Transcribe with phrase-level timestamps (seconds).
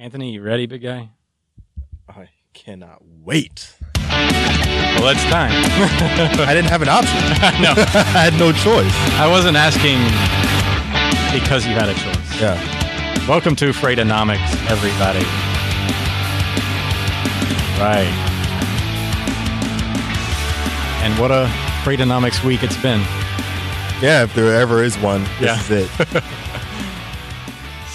[0.00, 1.10] Anthony, you ready, big guy?
[2.08, 3.74] I cannot wait.
[4.08, 5.50] Well, it's time.
[6.48, 7.18] I didn't have an option.
[7.62, 8.94] no, I had no choice.
[9.20, 9.98] I wasn't asking
[11.38, 12.40] because you had a choice.
[12.40, 12.56] Yeah.
[13.28, 15.22] Welcome to Freightonomics, everybody.
[17.78, 18.08] Right.
[21.04, 21.44] And what a
[21.84, 23.00] Freightonomics week it's been.
[24.00, 25.60] Yeah, if there ever is one, this Yeah.
[25.60, 25.90] is it.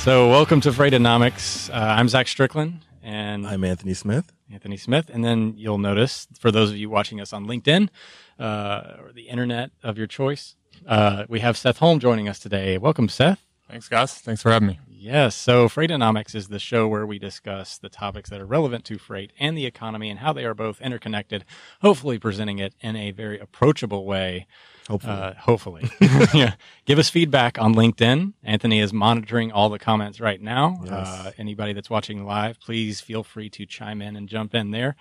[0.06, 1.68] So, welcome to Freightonomics.
[1.72, 4.32] Uh, I'm Zach Strickland, and I'm Anthony Smith.
[4.54, 5.10] Anthony Smith.
[5.12, 7.90] And then you'll notice, for those of you watching us on LinkedIn
[8.38, 12.78] uh, or the internet of your choice, uh, we have Seth Holm joining us today.
[12.78, 13.44] Welcome, Seth.
[13.68, 14.14] Thanks, guys.
[14.14, 14.80] Thanks for having me.
[14.88, 15.34] Yes.
[15.36, 19.34] So Freightonomics is the show where we discuss the topics that are relevant to freight
[19.40, 21.46] and the economy and how they are both interconnected,
[21.82, 24.46] hopefully presenting it in a very approachable way.
[24.90, 25.14] Hopefully.
[25.14, 25.90] Uh, hopefully.
[26.34, 26.54] yeah.
[26.86, 28.34] Give us feedback on LinkedIn.
[28.44, 30.80] Anthony is monitoring all the comments right now.
[30.84, 30.92] Yes.
[30.92, 34.96] Uh, anybody that's watching live, please feel free to chime in and jump in there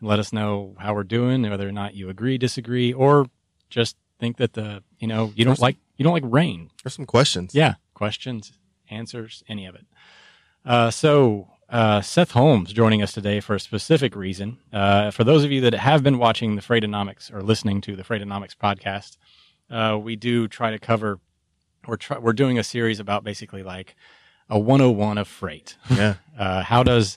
[0.00, 3.26] and let us know how we're doing, whether or not you agree, disagree, or
[3.70, 6.70] just think that the, you know, you don't There's- like, you don't like rain.
[6.82, 7.54] There's some questions.
[7.54, 8.52] Yeah, questions,
[8.90, 9.86] answers, any of it.
[10.64, 14.58] Uh, so, uh, Seth Holm's joining us today for a specific reason.
[14.72, 18.02] Uh, for those of you that have been watching the Freightonomics or listening to the
[18.02, 19.16] Freightonomics podcast,
[19.70, 21.18] uh, we do try to cover.
[21.86, 23.94] We're try, we're doing a series about basically like
[24.48, 25.76] a 101 of freight.
[25.90, 26.14] Yeah.
[26.36, 27.16] Uh, how does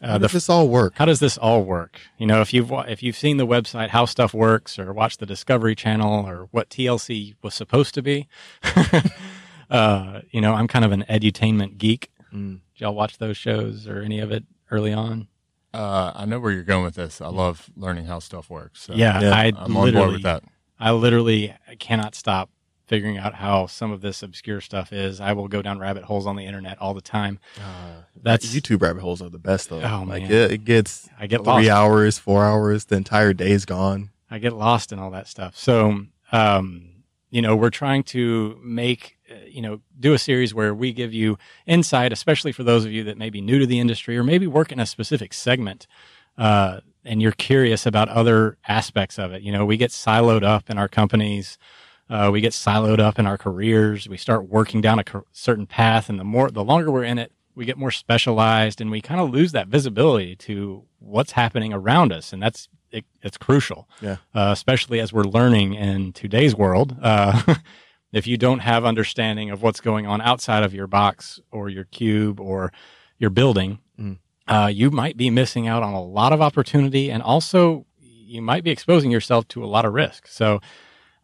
[0.00, 0.94] How uh, does the this all work?
[0.96, 2.00] how does this all work?
[2.16, 5.26] You know, if you've if you've seen the website How Stuff Works or watched the
[5.26, 8.26] Discovery Channel or what TLC was supposed to be,
[9.70, 12.10] uh, you know, I'm kind of an edutainment geek.
[12.32, 12.60] Mm.
[12.74, 15.28] Did y'all watch those shows or any of it early on?
[15.74, 17.20] Uh, I know where you're going with this.
[17.20, 18.82] I love learning how stuff works.
[18.82, 20.42] So yeah, Yeah, I I'm on literally, board with that.
[20.78, 22.50] I literally cannot stop
[22.86, 25.20] figuring out how some of this obscure stuff is.
[25.20, 27.38] I will go down rabbit holes on the internet all the time.
[27.58, 29.82] Uh, That's YouTube rabbit holes are the best though.
[29.82, 30.32] Oh, like man.
[30.32, 31.68] it, it gets I get three lost.
[31.68, 34.10] hours, four hours, the entire day is gone.
[34.30, 35.56] I get lost in all that stuff.
[35.56, 36.84] So, um,
[37.30, 41.12] you know, we're trying to make, uh, you know, do a series where we give
[41.12, 44.24] you insight, especially for those of you that may be new to the industry or
[44.24, 45.86] maybe work in a specific segment,
[46.38, 49.42] uh, and you're curious about other aspects of it.
[49.42, 51.58] You know, we get siloed up in our companies.
[52.10, 54.08] Uh, we get siloed up in our careers.
[54.08, 57.18] We start working down a car- certain path, and the more, the longer we're in
[57.18, 61.72] it, we get more specialized, and we kind of lose that visibility to what's happening
[61.72, 64.16] around us, and that's it, it's crucial Yeah.
[64.34, 66.96] uh, especially as we're learning in today's world.
[67.02, 67.56] Uh,
[68.12, 71.84] if you don't have understanding of what's going on outside of your box or your
[71.84, 72.72] cube or
[73.18, 73.80] your building.
[74.48, 78.64] Uh, you might be missing out on a lot of opportunity, and also you might
[78.64, 80.26] be exposing yourself to a lot of risk.
[80.26, 80.60] So,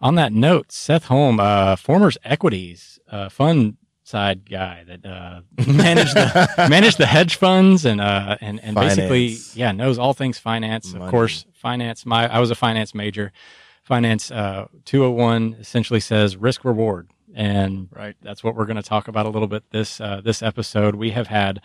[0.01, 3.77] on that note, Seth Holm, uh, Formers Equities uh, fund
[4.07, 9.37] side guy that uh, managed the managed the hedge funds and uh, and and basically
[9.55, 10.93] yeah knows all things finance.
[10.95, 12.05] Of course, finance.
[12.07, 13.33] My I was a finance major.
[13.83, 18.17] Finance uh, 201 essentially says risk reward, and Right.
[18.23, 20.95] that's what we're going to talk about a little bit this uh, this episode.
[20.95, 21.61] We have had.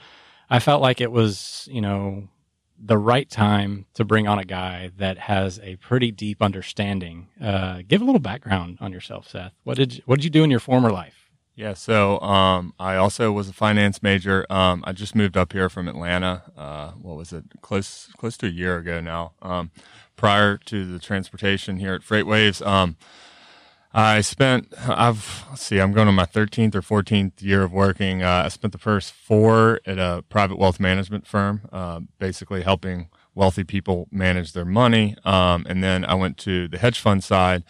[0.49, 2.27] I felt like it was you know
[2.81, 7.27] the right time to bring on a guy that has a pretty deep understanding.
[7.41, 9.51] Uh, give a little background on yourself, Seth.
[9.63, 11.29] What did you, what did you do in your former life?
[11.55, 11.73] Yeah.
[11.73, 14.45] So um, I also was a finance major.
[14.49, 16.43] Um, I just moved up here from Atlanta.
[16.55, 17.43] Uh, what was it?
[17.61, 19.33] Close close to a year ago now.
[19.41, 19.71] Um,
[20.15, 22.95] prior to the transportation here at FreightWaves, um,
[23.91, 24.73] I spent.
[24.87, 25.79] I've let's see.
[25.79, 28.21] I'm going on my 13th or 14th year of working.
[28.21, 33.09] Uh, I spent the first four at a private wealth management firm, uh, basically helping
[33.33, 35.15] wealthy people manage their money.
[35.25, 37.63] Um, and then I went to the hedge fund side.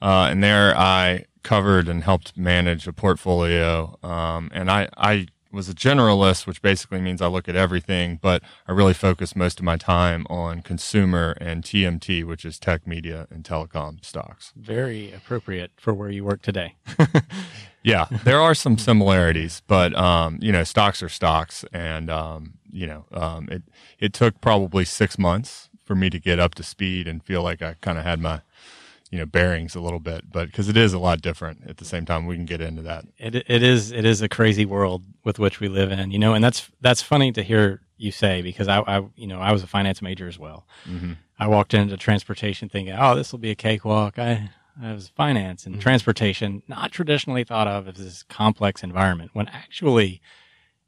[0.00, 3.98] Uh, and there I covered and helped manage a portfolio.
[4.02, 8.42] Um, and I, I was a generalist, which basically means I look at everything, but
[8.66, 13.26] I really focus most of my time on consumer and TMT, which is tech, media,
[13.30, 14.52] and telecom stocks.
[14.56, 16.76] Very appropriate for where you work today.
[17.82, 22.86] Yeah, there are some similarities, but um, you know, stocks are stocks, and um, you
[22.86, 23.62] know, um, it
[23.98, 27.62] it took probably six months for me to get up to speed and feel like
[27.62, 28.42] I kind of had my
[29.10, 31.84] you know bearings a little bit, but because it is a lot different at the
[31.84, 33.04] same time, we can get into that.
[33.18, 36.34] It it is it is a crazy world with which we live in, you know,
[36.34, 39.62] and that's that's funny to hear you say because I, I you know I was
[39.62, 40.66] a finance major as well.
[40.84, 44.18] hmm I walked into transportation thinking, oh, this will be a cakewalk.
[44.18, 44.50] I
[44.80, 50.20] I was finance and transportation, not traditionally thought of as this complex environment, when actually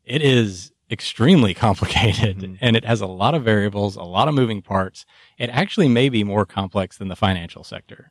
[0.04, 2.58] it is extremely complicated Mhm.
[2.60, 5.04] and it has a lot of variables, a lot of moving parts.
[5.38, 8.10] It actually may be more complex than the financial sector.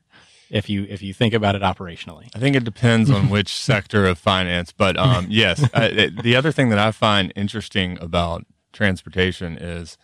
[0.51, 2.27] if you if you think about it operationally.
[2.35, 6.51] I think it depends on which sector of finance, but um, yes, I, the other
[6.51, 9.95] thing that I find interesting about transportation is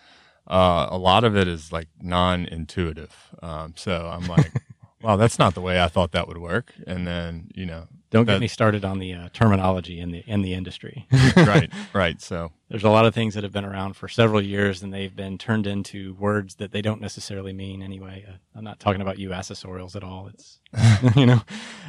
[0.48, 3.16] uh, a lot of it is like non-intuitive.
[3.42, 4.52] Um, so I'm like,
[5.02, 6.74] wow, that's not the way I thought that would work.
[6.86, 10.42] And then you know, Don't get me started on the uh, terminology in the in
[10.42, 11.06] the industry.
[11.36, 12.22] right, right.
[12.22, 15.14] So There's a lot of things that have been around for several years, and they've
[15.16, 18.26] been turned into words that they don't necessarily mean anyway.
[18.28, 20.30] Uh, I'm not talking about you accessorials at all.
[20.34, 20.60] It's
[21.16, 21.42] you know.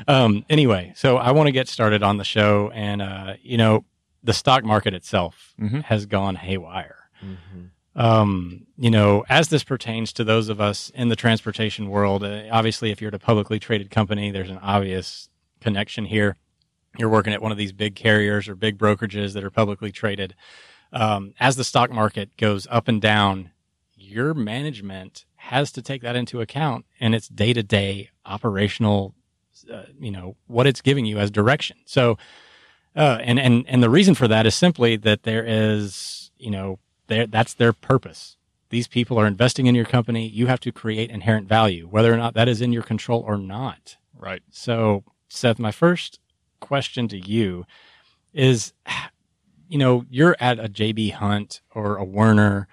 [0.08, 3.84] Um, anyway, so I want to get started on the show, and uh, you know,
[4.24, 5.84] the stock market itself Mhm.
[5.84, 6.96] has gone haywire.
[7.24, 7.70] Mhm.
[7.94, 12.42] um, you know, as this pertains to those of us in the transportation world, uh,
[12.50, 15.28] obviously, if you're at a publicly traded company, there's an obvious
[15.66, 16.36] connection here.
[16.96, 20.36] You're working at one of these big carriers or big brokerages that are publicly traded.
[20.92, 23.50] Um, as the stock market goes up and down,
[23.96, 29.12] your management has to take that into account in its day to day operational,
[29.72, 31.78] uh, you know, what it's giving you as direction.
[31.84, 32.16] So,
[32.94, 36.78] uh, and, and, and the reason for that is simply that there is, you know,
[37.08, 38.36] their, that's their purpose.
[38.70, 40.28] These people are investing in your company.
[40.28, 43.36] You have to create inherent value, whether or not that is in your control or
[43.36, 43.96] not.
[44.16, 44.42] right.
[44.50, 46.18] So, Seth, my first
[46.60, 47.64] question to you
[48.32, 48.72] is,
[49.68, 52.68] you know, you're at a JB Hunt or a Werner,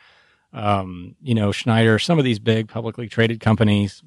[0.53, 4.03] um, you know, Schneider, some of these big publicly traded companies,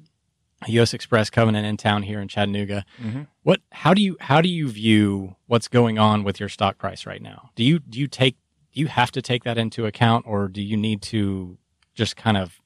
[0.67, 0.93] U.S.
[0.93, 2.83] Xpress Covenant in town here in Chattanooga.
[3.01, 3.27] Mhm.
[3.43, 3.61] What?
[3.71, 7.21] How do you how do you view what's going on with your stock price right
[7.21, 7.51] now?
[7.55, 8.37] Do you do you take
[8.73, 11.57] do you have to take that into account, or do you need to
[11.93, 12.59] just kind of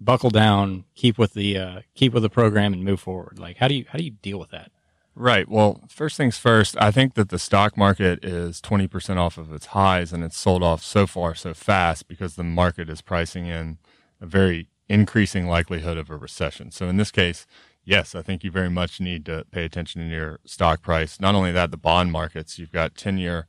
[0.00, 3.38] buckle down, keep with the uh, keep with the program, and move forward?
[3.38, 4.72] Like, how do you how do you deal with that?
[5.14, 5.46] Right.
[5.48, 9.66] Well, first things first, I think that the stock market is 20% off of its
[9.66, 13.76] highs and it's sold off so far so fast because the market is pricing in
[14.22, 16.70] a very increasing likelihood of a recession.
[16.70, 17.46] So in this case,
[17.84, 21.20] yes, I think you very much need to pay attention to your stock price.
[21.20, 23.46] Not only that, the bond markets, you've got 10 year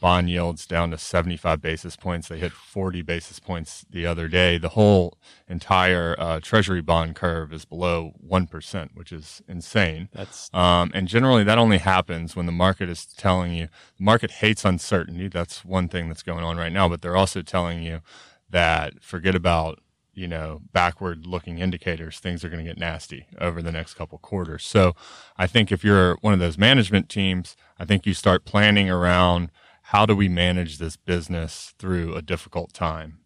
[0.00, 2.28] bond yields down to 75 basis points.
[2.28, 4.58] They hit 40 basis points the other day.
[4.58, 5.18] The whole
[5.48, 10.08] entire uh, treasury bond curve is below 1%, which is insane.
[10.12, 13.68] That's Um, and generally, that only happens when the market is telling you
[13.98, 15.28] the market hates uncertainty.
[15.28, 16.88] That's one thing that's going on right now.
[16.88, 18.00] But they're also telling you
[18.48, 19.80] that forget about
[20.14, 22.18] you know backward looking indicators.
[22.18, 24.64] Things are going to get nasty over the next couple quarters.
[24.64, 24.94] So,
[25.36, 29.50] I think if you're one of those management teams, I think you start planning around
[29.90, 33.18] how do we manage this business through a difficult time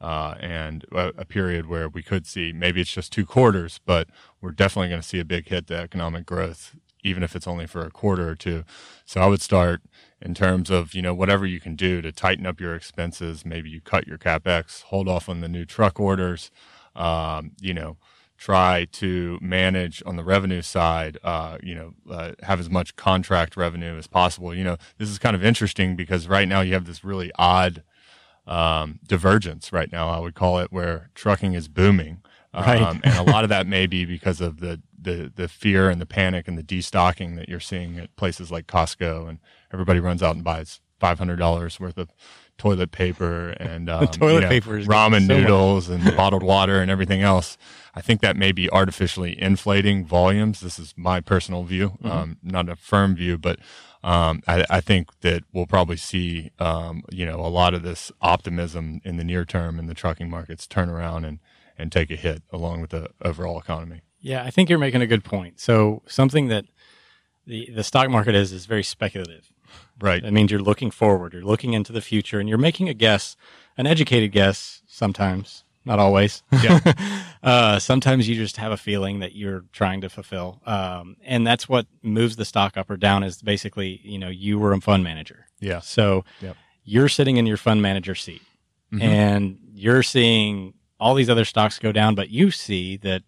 [0.00, 4.08] uh, and a, a period where we could see maybe it's just two quarters, but
[4.40, 6.74] we're definitely going to see a big hit to economic growth,
[7.04, 8.64] even if it's only for a quarter or two.
[9.04, 9.80] So I would start
[10.20, 13.46] in terms of you know whatever you can do to tighten up your expenses.
[13.46, 16.50] Maybe you cut your capex, hold off on the new truck orders.
[16.96, 17.96] Um, you know,
[18.38, 21.18] try to manage on the revenue side.
[21.22, 24.54] Uh, you know, uh, have as much contract revenue as possible.
[24.54, 27.82] You know, this is kind of interesting because right now you have this really odd
[28.46, 32.22] um, divergence right now, I would call it, where trucking is booming.
[32.54, 32.80] Right.
[32.80, 36.00] Um, and a lot of that may be because of the, the, the fear and
[36.00, 39.38] the panic and the destocking that you're seeing at places like Costco and
[39.72, 42.08] everybody runs out and buys $500 worth of
[42.56, 45.22] toilet paper and um, toilet you know, paper ramen so much.
[45.28, 47.56] noodles and bottled water and everything else.
[47.98, 50.60] I think that may be artificially inflating volumes.
[50.60, 52.10] This is my personal view, Mm-hmm.
[52.10, 53.58] um, not a firm view, but
[54.02, 58.12] um, I, I think that we'll probably see, um, you know, a lot of this
[58.20, 61.40] optimism in the near term in the trucking markets turn around and,
[61.76, 64.02] and take a hit along with the overall economy.
[64.20, 65.60] Yeah, I think you're making a good point.
[65.60, 66.64] So something that
[67.46, 69.52] the the stock market is is very speculative.
[70.00, 70.22] Right.
[70.22, 73.36] That means you're looking forward, you're looking into the future, and you're making a guess,
[73.76, 76.42] an educated guess sometimes, not always.
[76.62, 76.78] Yeah.
[77.42, 81.68] uh, sometimes you just have a feeling that you're trying to fulfill, um, and that's
[81.68, 83.24] what moves the stock up or down.
[83.24, 85.80] Is basically, you know, you were a fund manager, Yeah.
[85.80, 86.56] so Yep.
[86.84, 88.42] you're sitting in your fund manager seat,
[88.92, 89.02] Mhm.
[89.02, 93.22] and you're seeing all these other stocks go down, but you see that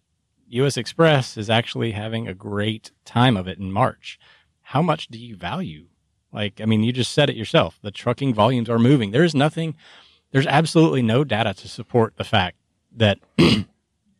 [0.49, 0.75] U.S.
[0.75, 4.19] Xpress is actually having a great time of it in March.
[4.61, 5.87] How much do you value?
[6.33, 7.79] Like, I mean, you just said it yourself.
[7.81, 9.11] The trucking volumes are moving.
[9.11, 9.75] There's nothing,
[10.31, 12.57] there's absolutely no data to support the fact
[12.95, 13.19] that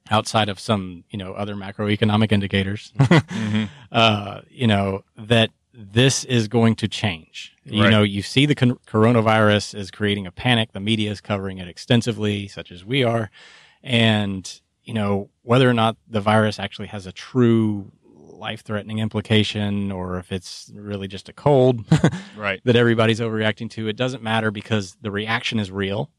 [0.09, 3.69] outside of some, you know, other macroeconomic indicators, Mhm.
[3.91, 7.55] uh, you know, that this is going to change.
[7.63, 7.89] You Right.
[7.91, 10.73] know, you see the con- coronavirus is creating a panic.
[10.73, 13.31] The media is covering it extensively, such as we are.
[13.81, 17.91] And, you know, whether or not the virus actually has a true
[18.41, 21.85] life threatening implication or if it's really just a cold
[22.35, 22.59] Right.
[22.65, 26.09] that everybody's overreacting to, it doesn't matter because the reaction is real.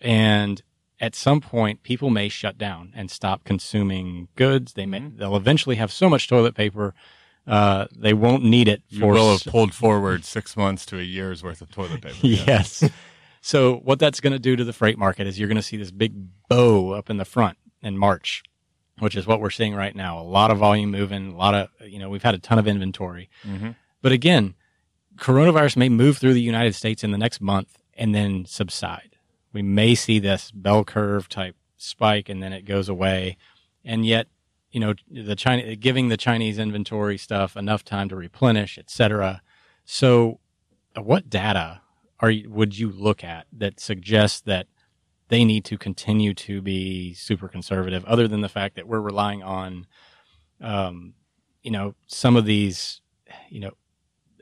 [0.00, 0.62] And
[1.00, 4.74] at some point people may shut down and stop consuming goods.
[4.74, 6.94] They may, they'll eventually have so much toilet paper,
[7.46, 11.42] uh, they won't need it You will have pulled forward six months to a year's
[11.42, 12.14] worth of toilet paper.
[12.22, 12.84] yes.
[13.40, 15.78] so what that's going to do to the freight market is you're going to see
[15.78, 16.12] this big
[16.48, 18.42] bow up in the front in March,
[19.00, 20.20] which is what we're seeing right now.
[20.20, 22.68] A lot of volume moving, a lot of, you know, we've had a ton of
[22.68, 23.28] inventory.
[23.44, 23.74] Mhm.
[24.02, 24.54] But again,
[25.16, 29.16] coronavirus may move through the United States in the next month and then subside.
[29.52, 33.36] We may see this bell curve type spike and then it goes away.
[33.84, 34.28] And yet,
[34.70, 39.42] you know, the China giving the Chinese inventory stuff enough time to replenish, et cetera.
[39.84, 40.38] So,
[40.96, 41.80] uh, what data
[42.20, 44.66] are you, would you look at that suggests that
[45.30, 49.42] they need to continue to be super conservative, other than the fact that we're relying
[49.42, 49.86] on,
[50.60, 51.14] um,
[51.62, 53.00] you know, some of these,
[53.48, 53.70] you know,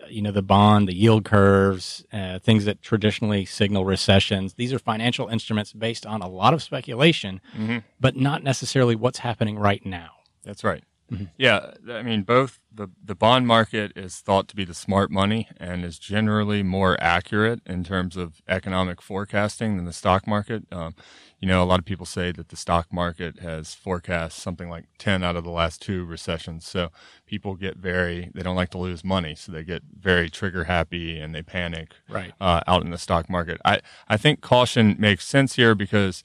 [0.08, 4.54] you know, the bond, the yield curves, uh, things that traditionally signal recessions.
[4.54, 7.82] These are financial instruments based on a lot of speculation, Mhm.
[8.00, 10.10] but not necessarily what's happening right now.
[10.44, 10.82] That's right.
[11.10, 11.30] Mhm.
[11.38, 15.48] Yeah, I mean, both the the bond market is thought to be the smart money
[15.56, 20.64] and is generally more accurate in terms of economic forecasting than the stock market.
[20.70, 20.94] Um,
[21.40, 24.84] you know, a lot of people say that the stock market has forecast something like
[24.98, 26.66] ten out of the last two recessions.
[26.66, 26.90] So
[27.26, 31.18] people get very they don't like to lose money, so they get very trigger happy
[31.18, 32.34] and they panic Right.
[32.38, 33.58] uh, out in the stock market.
[33.64, 36.22] I, I think caution makes sense here because,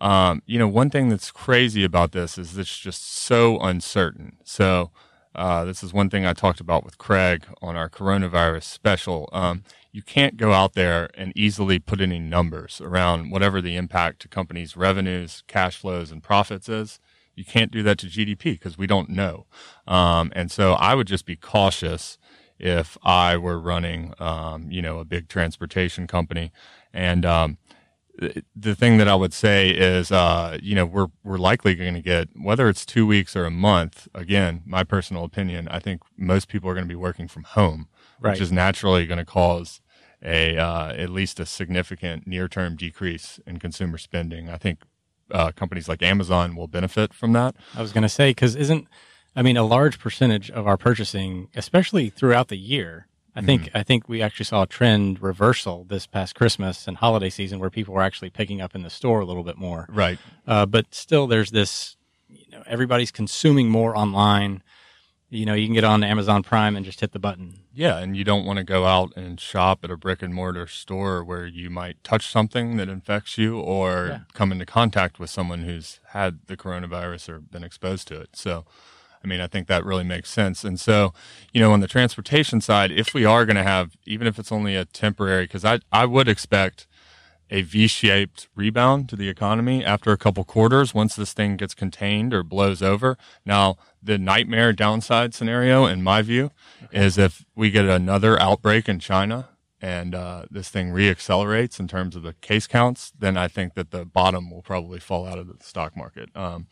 [0.00, 4.36] um, you know, one thing that's crazy about this is it's just so uncertain.
[4.44, 4.90] So,
[5.34, 9.28] uh, this is one thing I talked about with Craig on our coronavirus special.
[9.32, 14.20] Um, you can't go out there and easily put any numbers around whatever the impact
[14.22, 17.00] to companies' revenues, cash flows, and profits is.
[17.34, 19.46] You can't do that to GDP because we don't know.
[19.86, 22.16] Um, and so I would just be cautious
[22.58, 26.50] if I were running, um, you know, a big transportation company.
[26.92, 27.58] And um,
[28.54, 32.02] the, thing that I would say is, uh, you know, we're we're likely going to
[32.02, 34.08] get whether it's two weeks or a month.
[34.14, 37.88] Again, my personal opinion, I think most people are going to be working from home,
[38.20, 38.32] Right.
[38.32, 39.80] which is naturally going to cause
[40.22, 44.48] a uh, at least a significant near term decrease in consumer spending.
[44.48, 44.80] I think
[45.30, 47.54] uh, companies like Amazon will benefit from that.
[47.74, 48.86] I was going to say because isn't
[49.34, 53.08] I mean a large percentage of our purchasing, especially throughout the year.
[53.36, 57.28] I think I think we actually saw a trend reversal this past Christmas and holiday
[57.30, 59.86] season where people were actually picking up in the store a little bit more.
[59.90, 60.18] Right.
[60.46, 61.96] Uh, but still, there's this.
[62.28, 64.62] You know, everybody's consuming more online.
[65.28, 67.60] You know, you can get on Amazon Prime and just hit the button.
[67.74, 70.66] Yeah, and you don't want to go out and shop at a brick and mortar
[70.68, 74.18] store where you might touch something that infects you or Yeah.
[74.34, 78.30] come into contact with someone who's had the coronavirus or been exposed to it.
[78.34, 78.64] So,
[79.26, 80.62] I mean, I think that really makes sense.
[80.62, 81.12] And so,
[81.52, 84.52] you know, on the transportation side, if we are going to have, even if it's
[84.52, 86.86] only a temporary, because I, I would expect
[87.50, 92.32] a V-shaped rebound to the economy after a couple quarters once this thing gets contained
[92.32, 93.18] or blows over.
[93.44, 96.52] Now, the nightmare downside scenario, in my view,
[96.92, 99.48] is if we get another outbreak in China
[99.82, 103.90] and uh, this thing reaccelerates in terms of the case counts, then I think that
[103.90, 106.30] the bottom will probably fall out of the stock market.
[106.36, 106.68] Um,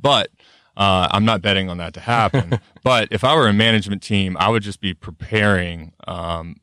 [0.00, 0.30] but
[0.76, 2.60] uh, I'm not betting on that to happen.
[2.82, 6.56] but if I were a management team, I would just be preparing um,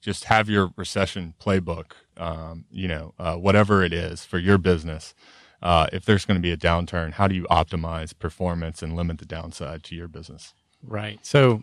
[0.00, 5.14] just have your recession playbook, um, you know, uh, whatever it is for your business.
[5.60, 9.18] Uh, if there's going to be a downturn, how do you optimize performance and limit
[9.18, 10.54] the downside to your business?
[10.80, 11.18] Right.
[11.22, 11.62] So,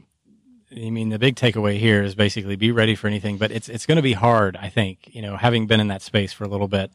[0.71, 3.85] I mean, the big takeaway here is basically be ready for anything, but it's it's
[3.85, 4.57] going to be hard.
[4.57, 6.91] I think you know, having been in that space for a little bit,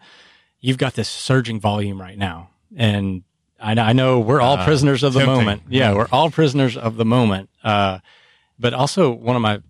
[0.60, 3.22] you've got this surging volume right now, and
[3.60, 5.36] I, know- I know we're all Uh, prisoners of the tempting.
[5.38, 5.62] moment.
[5.68, 7.50] Yeah, we're all prisoners of the moment.
[7.64, 7.98] Uh,
[8.58, 9.60] but also one of my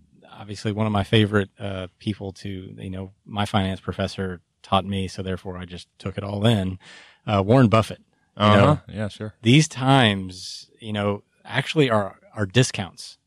[0.41, 5.09] obviously one of my favorite uh, people to you know my finance professor taught me,
[5.09, 6.79] so therefore I just took it all in.
[7.27, 8.01] Uh, Warren Buffett
[8.37, 8.57] Uh-huh.
[8.57, 8.81] know?
[8.89, 9.35] Yeah, sure.
[9.43, 13.19] these times, you know, actually are are discounts.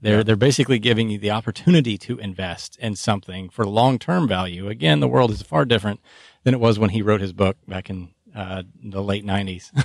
[0.00, 0.22] They're Yeah.
[0.24, 4.68] they're basically giving you the opportunity to invest in something for long term value.
[4.68, 6.00] Again, the world is far different
[6.44, 8.10] than it was when he wrote his book back in
[8.40, 8.62] uh,
[8.94, 9.72] the late nineties.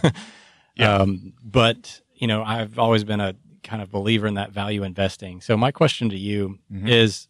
[0.75, 0.95] Yeah.
[1.01, 3.35] um, but you know, I've always been a
[3.69, 5.39] kind of believer in that value investing.
[5.41, 6.89] So my question to you Mhm.
[6.89, 7.27] is: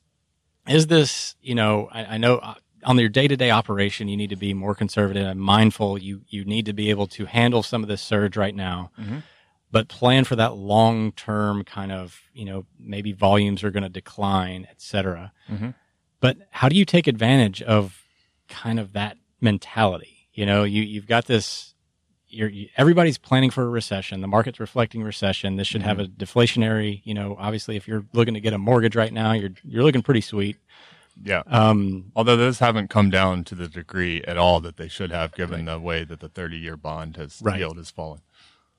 [0.68, 1.90] Is this you know?
[1.92, 2.36] I, I know.
[2.38, 5.98] uh, On your day-to-day operation, you need to be more conservative and mindful.
[5.98, 9.24] You you need to be able to handle some of this surge right now Mhm.
[9.72, 14.00] but plan for that long term kind of you know maybe volumes are going to
[14.02, 15.74] decline et cetera Mhm.
[16.20, 18.04] but how do you take advantage of
[18.64, 21.74] kind of that mentality you know you you've got this
[22.28, 26.06] you're you, everybody's planning for a recession the market's reflecting recession this should have a
[26.06, 29.84] deflationary you know obviously if you're looking to get a mortgage right now you're you're
[29.84, 30.58] looking pretty sweet
[31.24, 31.44] Yeah.
[31.46, 35.36] Um, Although those haven't come down to the degree at all that they should have,
[35.36, 37.60] given the way that the 30 year bond has Right.
[37.60, 38.22] yield has fallen.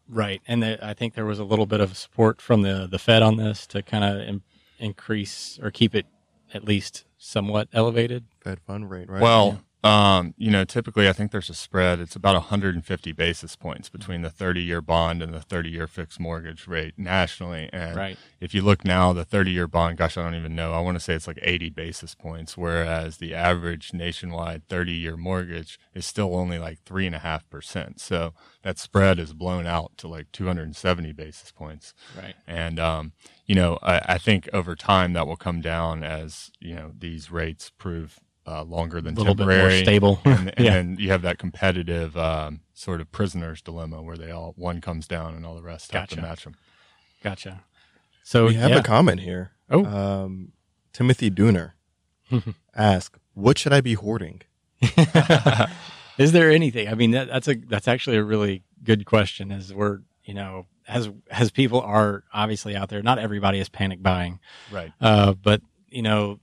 [0.09, 2.99] right, and the, I think there was a little bit of support from the the
[2.99, 4.43] Fed on this to kind of Im-
[4.81, 6.07] increase or keep it
[6.53, 8.25] at least somewhat elevated.
[8.43, 9.23] Fed fund rate, right?
[9.23, 12.01] Well, um, you know, typically I think there's a spread.
[12.01, 16.19] It's about 150 basis points between the 30 year bond and the 30 year fixed
[16.19, 17.69] mortgage rate nationally.
[17.71, 18.19] And Right.
[18.41, 20.73] if you look now, the 30 year bond, gosh, I don't even know.
[20.73, 25.19] I want to say it's like 80 basis points, whereas the average nationwide 30 year
[25.19, 28.01] mortgage is still only like three and a half percent.
[28.01, 31.93] So that spread is blown out to like 270 basis points.
[32.17, 32.35] Right.
[32.47, 33.13] And, um,
[33.45, 37.31] you know, I, I think over time that will come down as, you know, these
[37.31, 39.75] rates prove uh, longer than A little bit temporary.
[39.75, 40.21] more stable.
[40.25, 40.71] and, and yeah.
[40.75, 45.07] then you have that competitive um, sort of prisoner's dilemma where they all one comes
[45.09, 46.55] down and all the rest have to match them.
[47.23, 47.65] Gotcha.
[48.23, 48.79] So we have yeah.
[48.79, 49.53] a comment here.
[49.71, 49.85] Oh.
[49.85, 50.53] Um,
[50.93, 51.73] Timothy Dooner
[52.77, 54.43] ask, "What should I be hoarding?"
[56.19, 56.87] Is there anything?
[56.89, 59.51] I mean, that, that's a that's actually a really good question.
[59.51, 64.03] As we're you know as as people are obviously out there, not everybody is panic
[64.03, 64.39] buying,
[64.71, 64.93] Right.
[65.01, 66.39] uh, but you know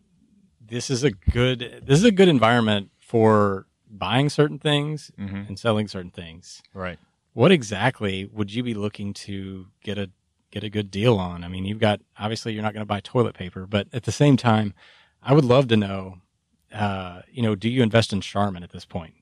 [0.72, 5.60] this is a good this is a good environment for buying certain things hmm and
[5.60, 6.64] selling certain things.
[6.74, 6.98] Right.
[7.34, 10.10] What exactly would you be looking to get a
[10.50, 11.44] get a good deal on?
[11.44, 14.12] I mean, you've got obviously you're not going to buy toilet paper, but at the
[14.12, 14.74] same time,
[15.22, 16.18] I would love to know.
[16.74, 19.16] Uh, you know, do you invest in Charmin at this point?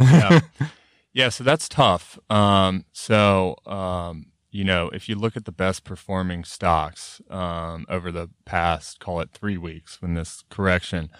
[0.00, 0.40] Yeah.
[1.12, 1.28] yeah.
[1.28, 2.18] So that's tough.
[2.28, 8.10] Um, so, um, you know, if you look at the best performing stocks um, over
[8.10, 11.10] the past, call it three weeks, when this correction,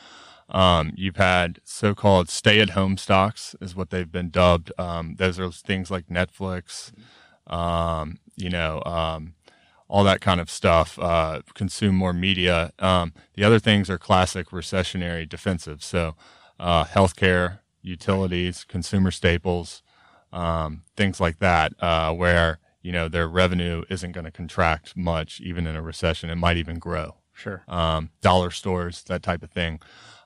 [0.49, 4.73] um, you've had so-called stay-at-home stocks, is what they've been dubbed.
[4.79, 6.91] Um, those are things like Netflix,
[7.47, 9.35] um, you know, um,
[9.89, 10.99] all that kind of stuff.
[10.99, 12.73] Uh, consume more media.
[12.79, 15.83] Um, the other things are classic recessionary defensive.
[15.83, 16.15] So,
[16.59, 19.83] uh, healthcare, utilities, consumer staples,
[20.97, 25.67] things like that, uh, where you know their revenue isn't going to contract much, even
[25.67, 26.31] in a recession.
[26.31, 27.63] It might even grow Sure.
[27.69, 29.81] um, dollar stores, that type of thing.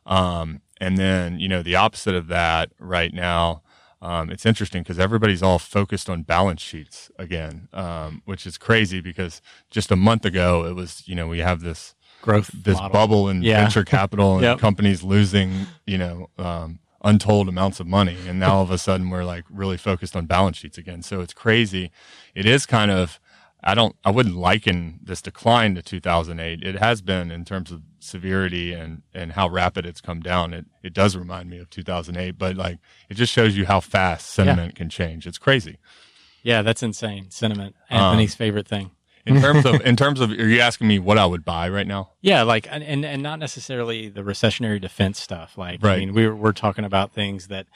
[0.06, 3.62] Um, and then, you know, the opposite of that right now,
[4.00, 9.00] um, it's interesting because everybody's all focused on balance sheets again, um, which is crazy
[9.00, 12.92] because just a month ago it was, you know, we have this Growth this model.
[12.92, 13.58] bubble in Yeah.
[13.60, 14.58] venture capital and Yep.
[14.58, 18.16] companies losing, you know, um, untold amounts of money.
[18.26, 21.02] And now all of a sudden we're like really focused on balance sheets again.
[21.02, 21.90] So it's crazy.
[22.34, 23.20] It is kind of,
[23.64, 26.62] I don't, I wouldn't liken this decline to 2008.
[26.62, 30.52] It has been in terms of severity and, and how rapid it's come down.
[30.52, 34.30] It, it does remind me of 2008, but like it just shows you how fast
[34.30, 35.26] sentiment can change.
[35.26, 35.78] It's crazy.
[36.42, 37.30] Yeah, that's insane.
[37.30, 37.76] Sentiment.
[37.90, 38.90] Um, Anthony's favorite thing.
[39.24, 41.86] In terms of, in terms of, are you asking me what I would buy right
[41.86, 42.10] now?
[42.20, 45.56] Yeah, like and, and not necessarily the recessionary defense stuff.
[45.56, 47.66] Like I mean, we're we're talking about things that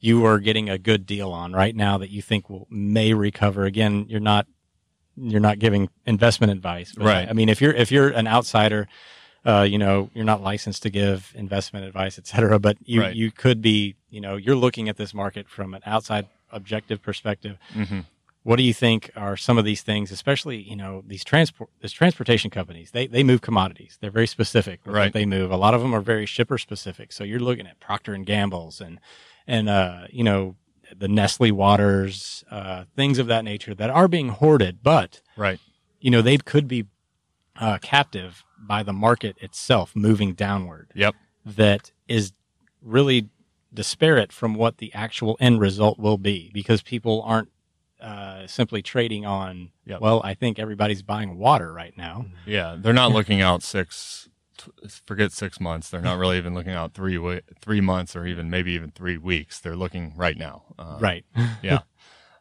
[0.00, 3.64] you are getting a good deal on right now that you think will may recover.
[3.64, 4.46] Again, you're not
[5.16, 6.96] you're not giving investment advice.
[6.96, 7.28] Right.
[7.28, 8.88] I mean, if you're if you're an outsider,
[9.44, 13.14] uh, you know, you're not licensed to give investment advice, et cetera, but you Right.
[13.14, 17.58] you could be, you know, you're looking at this market from an outside objective perspective.
[17.74, 18.00] Mm-hmm.
[18.44, 21.92] What do you think are some of these things, especially you know these transport these
[21.92, 22.90] transportation companies?
[22.90, 23.98] They they move commodities.
[24.00, 24.80] They're very specific.
[24.84, 25.06] Right.
[25.06, 25.50] What they move.
[25.50, 27.12] A lot of them are very shipper specific.
[27.12, 28.98] So you're looking at Procter and Gamble's and
[29.46, 30.56] and uh, you know
[30.94, 35.58] the Nestle waters, uh, things of that nature that are being hoarded, but Right.
[36.00, 36.86] you know they could be
[37.56, 40.90] uh, captive by the market itself moving downward.
[40.94, 41.14] Yep.
[41.46, 42.32] That is
[42.82, 43.28] really
[43.72, 47.48] disparate from what the actual end result will be because people aren't
[48.02, 49.70] uh, simply trading on.
[49.86, 50.00] Yep.
[50.00, 52.26] Well, I think everybody's buying water right now.
[52.46, 54.28] Yeah, they're not looking out six.
[55.06, 55.88] Forget six months.
[55.90, 59.58] They're not really even looking out three three months or even maybe even three weeks.
[59.60, 60.62] They're looking right now.
[60.78, 61.24] Uh, Right.
[61.62, 61.80] Yeah.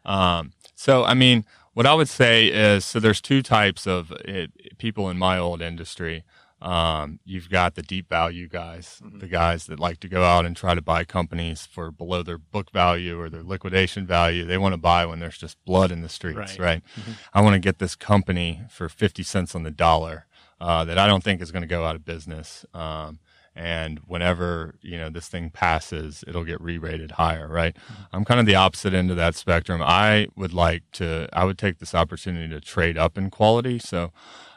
[0.06, 4.78] Um, so I mean, what I would say is, so there's two types of it,
[4.78, 6.24] people in my old industry.
[6.62, 9.20] Um, you've got the deep value guys, Mhm.
[9.20, 12.38] the guys that like to go out and try to buy companies for below their
[12.38, 14.46] book value or their liquidation value.
[14.46, 16.60] They want to buy when there's just blood in the streets, Right.
[16.60, 16.84] right?
[17.00, 17.14] Mhm.
[17.34, 20.28] I want to get this company for 50 cents on the dollar,
[20.60, 22.64] uh, that I don't think is going to go out of business.
[22.76, 23.18] Um,
[23.56, 27.76] and whenever, you know, this thing passes, it'll get re-rated higher, right?
[28.14, 29.82] I'm kind of the opposite end of that spectrum.
[29.84, 33.78] I would like to, I would take this opportunity to trade up in quality.
[33.80, 34.14] So,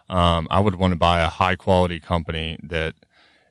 [0.09, 2.95] um, I would want to buy a high quality company that,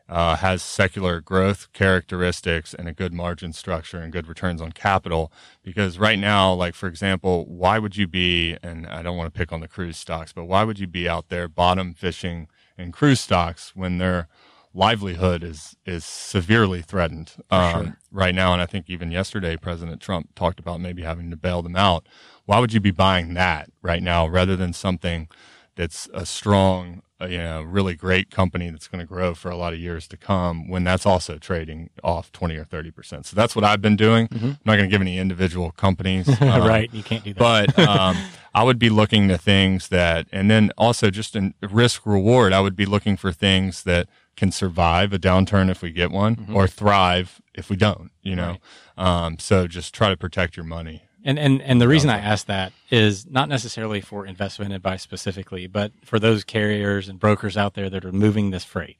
[0.09, 5.31] uh, has secular growth characteristics and a good margin structure and good returns on capital.
[5.63, 9.37] Because right now, like for example, why would you be, and I don't want to
[9.37, 12.91] pick on the cruise stocks, but why would you be out there bottom fishing in
[12.91, 14.27] cruise stocks when they're
[14.73, 18.53] livelihood is is severely threatened um, right now.
[18.53, 22.07] And I think even yesterday, President Trump talked about maybe having to bail them out.
[22.45, 25.27] Why would you be buying that right now rather than something
[25.75, 29.55] that's a strong, uh, you know, really great company that's going to grow for a
[29.55, 33.25] lot of years to come when that's also trading off 20 or 30%.
[33.25, 34.27] So that's what I've been doing.
[34.27, 34.45] Mm-hmm.
[34.45, 36.29] I'm not going to give any individual companies.
[36.41, 36.93] um, right.
[36.93, 37.75] You can't do that.
[37.75, 38.17] but um,
[38.53, 42.61] I would be looking to things that, and then also just in risk reward, I
[42.61, 46.67] would be looking for things that can survive a downturn if we get one, or
[46.67, 48.11] thrive if we don't.
[48.21, 48.57] You know,
[48.97, 51.03] um, so just try to protect your money.
[51.25, 55.67] And and and the reason I ask that is not necessarily for investment advice specifically,
[55.67, 58.97] but for those carriers and brokers out there that are moving this freight.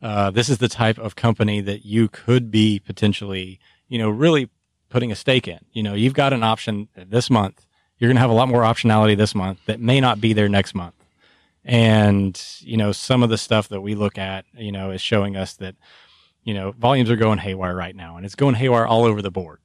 [0.00, 4.48] Uh, this is the type of company that you could be potentially, you know, really
[4.90, 5.58] putting a stake in.
[5.72, 7.66] You know, you've got an option this month.
[7.98, 10.48] You're going to have a lot more optionality this month that may not be there
[10.48, 10.94] next month.
[11.64, 15.34] And, you know, some of the stuff that we look at, you know, is showing
[15.34, 15.74] us that,
[16.44, 19.32] you know, volumes are going haywire right now and it's going haywire all over the
[19.32, 19.58] board.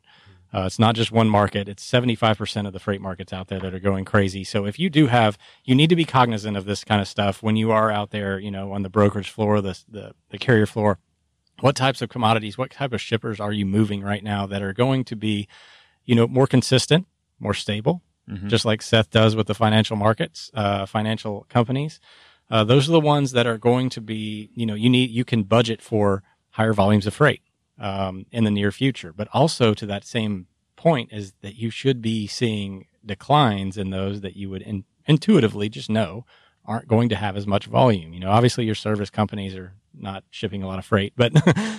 [0.53, 1.69] Uh, it's not just one market.
[1.69, 4.43] It's 75% of the freight markets out there that are going crazy.
[4.43, 7.41] So if you do have, you need to be cognizant of this kind of stuff
[7.41, 10.65] when you are out there, you know, on the brokerage floor, the, the, the carrier
[10.65, 10.99] floor.
[11.61, 14.73] What types of commodities, what type of shippers are you moving right now that are
[14.73, 15.47] going to be,
[16.05, 17.07] you know, more consistent,
[17.39, 18.01] more stable,
[18.47, 21.99] just like Seth does with the financial markets, uh, financial companies.
[22.49, 25.23] Uh, those are the ones that are going to be, you know, you need, you
[25.23, 27.41] can budget for higher volumes of freight
[27.79, 29.13] um, in the near future.
[29.13, 34.21] But also to that same point is that you should be seeing declines in those
[34.21, 36.25] that you would in, intuitively just know
[36.65, 38.13] aren't going to have as much volume.
[38.13, 41.34] You know, obviously your service companies are not shipping a lot of freight, but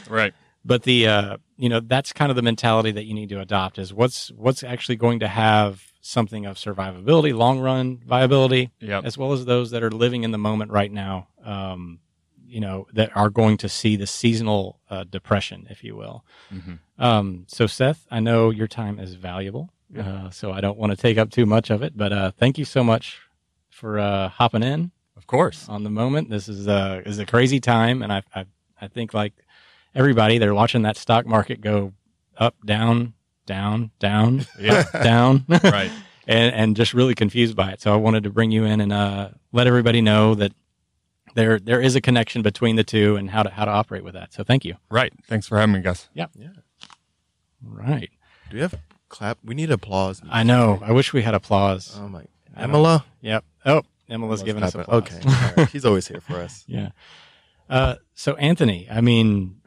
[0.11, 0.35] Right.
[0.65, 3.79] but the uh, you know that's kind of the mentality that you need to adopt
[3.79, 9.05] is what's what's actually going to have something of survivability, long run viability, Yep.
[9.05, 11.29] as well as those that are living in the moment right now.
[11.45, 12.01] Um,
[12.53, 16.25] you know that are going to see the seasonal uh, depression, if you will.
[16.55, 16.79] Mhm.
[16.99, 20.97] Um, so Seth, I know your time is valuable, uh, so I don't want to
[20.97, 21.97] take up too much of it.
[21.97, 23.19] But uh, thank you so much
[23.71, 25.69] for uh, hopping in Of course.
[25.69, 26.31] on the moment.
[26.31, 28.45] This is a is a crazy time, and I I,
[28.81, 29.33] I think like
[29.95, 31.93] everybody, they're watching that stock market go
[32.39, 33.15] up, down,
[33.47, 34.85] down, down, Yeah.
[35.03, 35.91] down, right.
[36.29, 37.81] and and just really confused by it.
[37.81, 40.53] So I wanted to bring you in and uh, let everybody know that
[41.35, 44.15] there there is a connection between the two and how to how to operate with
[44.15, 44.33] that.
[44.33, 44.77] So thank you.
[44.91, 45.13] Right.
[45.29, 46.09] Thanks for having me, Gus.
[46.15, 46.27] Yeah.
[47.63, 48.11] Right.
[48.51, 48.75] Do we have
[49.09, 49.39] clap?
[49.45, 50.21] We need applause.
[50.29, 50.81] I know.
[50.83, 51.97] I wish we had applause.
[51.99, 52.25] Oh my.
[52.57, 53.05] I Emila.
[53.23, 53.45] Yep.
[53.65, 54.95] Oh, Emma's giving us clapping.
[54.95, 55.25] applause.
[55.25, 55.29] Okay.
[55.29, 55.71] All right.
[55.71, 56.65] She's always here for us.
[56.69, 56.91] Yeah.
[57.71, 59.63] Uh, so Anthony, I mean,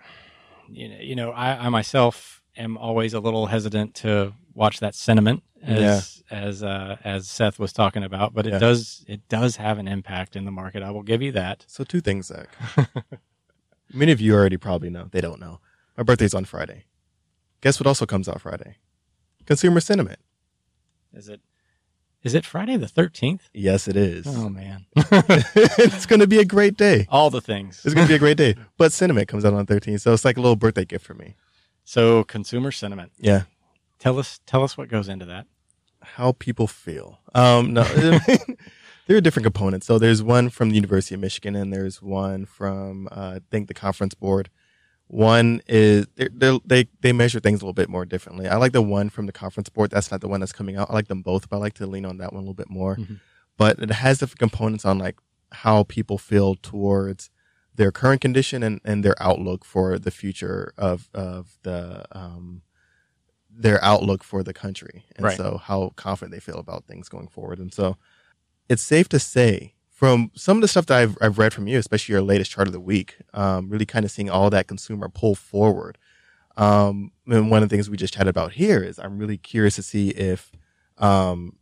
[0.69, 4.95] you know, you know, I, I myself am always a little hesitant to watch that
[4.95, 8.59] sentiment as as uh, as Seth was talking about, but it Yeah.
[8.59, 10.81] does it does have an impact in the market.
[10.81, 11.65] I will give you that.
[11.67, 12.49] So two things, Zach.
[13.93, 15.07] Many of you already probably know.
[15.11, 15.59] They don't know.
[15.97, 16.85] My birthday's on Friday.
[17.61, 18.77] Guess what also comes out Friday?
[19.45, 20.19] Consumer sentiment.
[21.13, 21.41] Is it
[22.23, 23.49] is it Friday the thirteenth?
[23.53, 24.25] Yes, it is.
[24.27, 27.05] Oh man, it's going to be a great day.
[27.09, 27.81] all the things.
[27.85, 28.55] It's going to be a great day.
[28.77, 31.35] But sentiment comes out on 13th, so it's like a little birthday gift for me.
[31.83, 33.11] So consumer sentiment.
[33.19, 33.43] Yeah.
[34.05, 35.47] Tell us tell us what goes into that.
[35.99, 37.17] How people feel.
[37.33, 37.83] Um, no,
[39.07, 39.87] there are different components.
[39.87, 43.67] So there's one from the University of Michigan, and there's one from uh, I think
[43.67, 44.51] the Conference Board.
[45.07, 48.47] One is they're, they're, they they measure things a little bit more differently.
[48.47, 49.89] I like the one from the Conference Board.
[49.89, 50.91] That's not the one that's coming out.
[50.91, 52.69] I like them both, but I like to lean on that one a little bit
[52.69, 52.97] more.
[52.97, 53.19] Mhm.
[53.57, 55.15] But it has different components on like
[55.51, 57.31] how people feel towards
[57.73, 62.61] their current condition and, and their outlook for the future of of the um
[63.57, 65.37] their outlook for the country and Right.
[65.37, 67.97] so how confident they feel about things going forward and so
[68.69, 71.77] it's safe to say from some of the stuff that I've, I've read from you
[71.77, 75.07] especially your latest chart of the week um, really kind of seeing all that consumer
[75.09, 75.97] pull forward
[76.57, 79.75] um, and one of the things we just chatted about here is i'm really curious
[79.75, 80.51] to see if
[80.97, 81.57] um,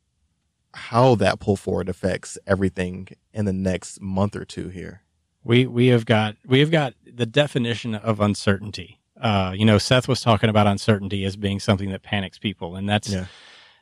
[0.74, 5.02] how that pull forward affects everything in the next month or two here
[5.44, 9.00] We we have got we have got the definition of uncertainty.
[9.24, 12.88] Uh, you know, Seth was talking about uncertainty as being something that panics people, and
[12.88, 13.26] that's Yeah.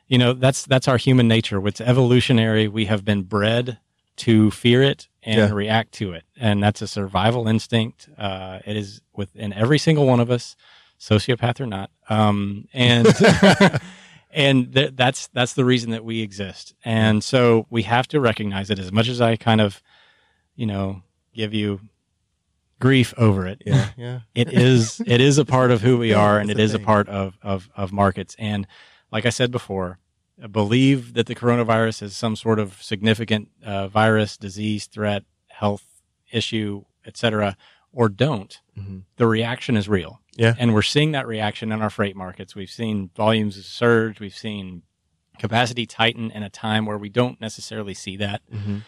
[0.08, 1.66] you know that's that's our human nature.
[1.66, 2.68] It's evolutionary.
[2.68, 3.78] We have been bred
[4.16, 5.50] to fear it and Yeah.
[5.52, 8.08] react to it, and that's a survival instinct.
[8.16, 10.54] Uh, it is within every single one of us,
[11.00, 11.90] sociopath or not.
[12.08, 13.06] Um, and
[14.30, 16.74] and th- that's that's the reason that we exist.
[16.84, 18.78] And so we have to recognize it.
[18.78, 19.82] As much as I kind of,
[20.56, 21.02] you know,
[21.34, 21.80] give you
[22.86, 26.38] grief over it, yeah yeah it is it is a part of who we are,
[26.40, 26.86] and it a is a thing.
[26.86, 28.34] part of of of markets.
[28.38, 28.66] And
[29.14, 29.98] like I said before,
[30.50, 35.84] believe that the coronavirus is some sort of significant uh, virus, disease, threat, health
[36.32, 37.56] issue, etc.,
[37.92, 40.20] or don't, hmm the reaction is real.
[40.36, 40.54] Yeah.
[40.58, 42.54] And we're seeing that reaction in our freight markets.
[42.54, 44.18] We've seen volumes surge.
[44.18, 44.82] We've seen
[45.38, 48.40] capacity tighten in a time where we don't necessarily see that.
[48.50, 48.78] hmm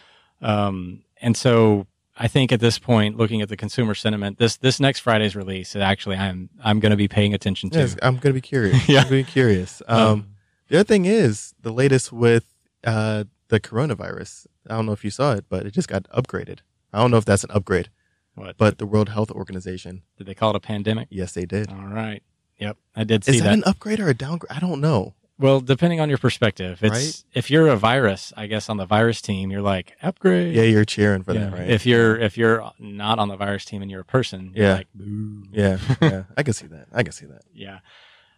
[0.41, 4.79] Um, and so I think at this point, looking at the consumer sentiment, this this
[4.79, 7.79] next Friday's release, is actually, I'm I'm going to be paying attention to.
[7.79, 8.87] Yes, I'm gonna be curious.
[8.89, 8.99] Yeah.
[8.99, 9.81] I'm gonna be curious.
[9.87, 10.27] Um, Um,
[10.69, 12.45] the other thing is the latest with
[12.85, 14.47] uh, the coronavirus.
[14.69, 16.59] I don't know if you saw it, but it just got upgraded.
[16.93, 17.89] I don't know if that's an upgrade,
[18.35, 18.57] What?
[18.57, 21.07] but the World Health Organization, Did they call it a pandemic?
[21.11, 21.69] yes, they did.
[21.69, 22.23] All right.
[22.59, 23.53] Yep, I did see Is that, that.
[23.53, 24.49] an upgrade or a downgrade?
[24.51, 25.13] I don't know.
[25.37, 27.23] Well, depending on your perspective, it's Right?
[27.33, 30.55] if you're a virus, I guess on the virus team, you're like upgrade.
[30.55, 31.45] Yeah, you're cheering for Yeah.
[31.49, 31.69] that, right?
[31.69, 34.73] If you're if you're not on the virus team and you're a person, you're Yeah.
[34.75, 35.43] like boo.
[35.51, 36.87] yeah, yeah, I can see that.
[36.93, 37.41] I can see that.
[37.53, 37.79] Yeah.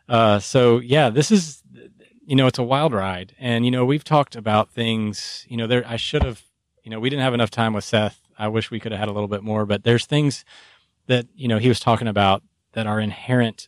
[0.09, 1.61] Uh, so yeah, this is,
[2.25, 5.45] you know, it's a wild ride, and you know, we've talked about things.
[5.49, 6.41] You know, there I should have,
[6.83, 8.19] you know, we didn't have enough time with Seth.
[8.39, 10.45] I wish we could have had a little bit more, but there's things
[11.07, 12.41] that you know he was talking about
[12.73, 13.67] that are inherent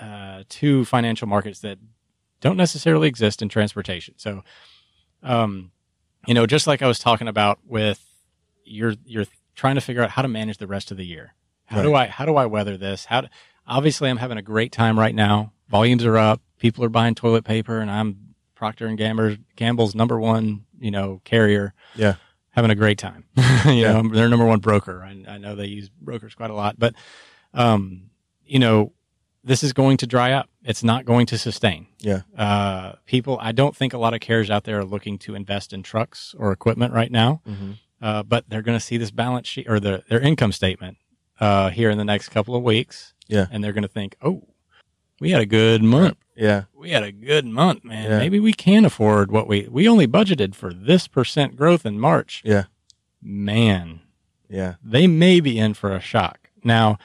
[0.00, 1.78] uh, to financial markets that
[2.40, 4.14] don't necessarily exist in transportation.
[4.16, 4.42] So,
[5.22, 5.70] um,
[6.26, 8.04] you know, just like I was talking about with
[8.64, 9.24] you're you're
[9.54, 11.34] trying to figure out how to manage the rest of the year.
[11.66, 13.04] How do I how do I weather this?
[13.06, 13.28] How do,
[13.66, 15.52] obviously I'm having a great time right now.
[15.68, 16.40] Volumes are up.
[16.58, 21.20] People are buying toilet paper, and I'm Procter and Gamble Gamble's number one you know
[21.24, 21.74] carrier.
[21.94, 22.14] Yeah.
[22.50, 23.24] having a great time.
[23.66, 24.00] you Yeah.
[24.00, 25.02] know, they're number one broker.
[25.04, 26.94] I, I know they use brokers quite a lot, but
[27.54, 28.10] um,
[28.46, 28.92] you know,
[29.44, 30.48] this is going to dry up.
[30.68, 31.86] It's not going to sustain.
[31.98, 32.20] Yeah.
[32.36, 35.72] Uh, people, I don't think a lot of carriers out there are looking to invest
[35.72, 37.72] in trucks or equipment right now Mm-hmm.
[38.00, 40.98] uh, but they're going to see this balance sheet or the, their income statement
[41.40, 43.14] uh, here in the next couple of weeks.
[43.28, 43.46] Yeah.
[43.50, 44.42] And they're going to think, oh,
[45.20, 46.18] we had a good month.
[46.36, 48.04] Yeah, We had a good month, man.
[48.10, 48.18] Yeah.
[48.18, 52.42] Maybe we can afford what we, we only budgeted for this percent growth in March.
[52.44, 52.64] yeah,
[53.20, 54.00] Man,
[54.48, 56.50] yeah, they may be in for a shock.
[56.62, 56.98] Now,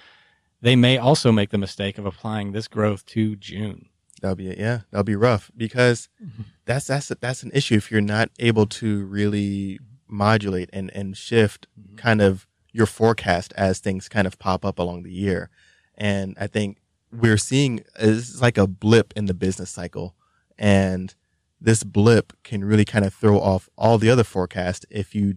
[0.64, 3.90] they may also make the mistake of applying this growth to June.
[4.22, 4.46] that'll be.
[4.58, 6.10] Yeah, that'll be rough because
[6.66, 11.68] that's that's that's an issue if you're not able to really modulate and and shift
[11.80, 11.98] Mhm.
[11.98, 15.50] kind of your forecast as things kind of pop up along the year.
[15.96, 16.78] And I think
[17.12, 20.16] we're seeing it's like a blip in the business cycle.
[20.58, 21.14] And
[21.62, 25.36] this blip can really kind of throw off all the other forecasts if you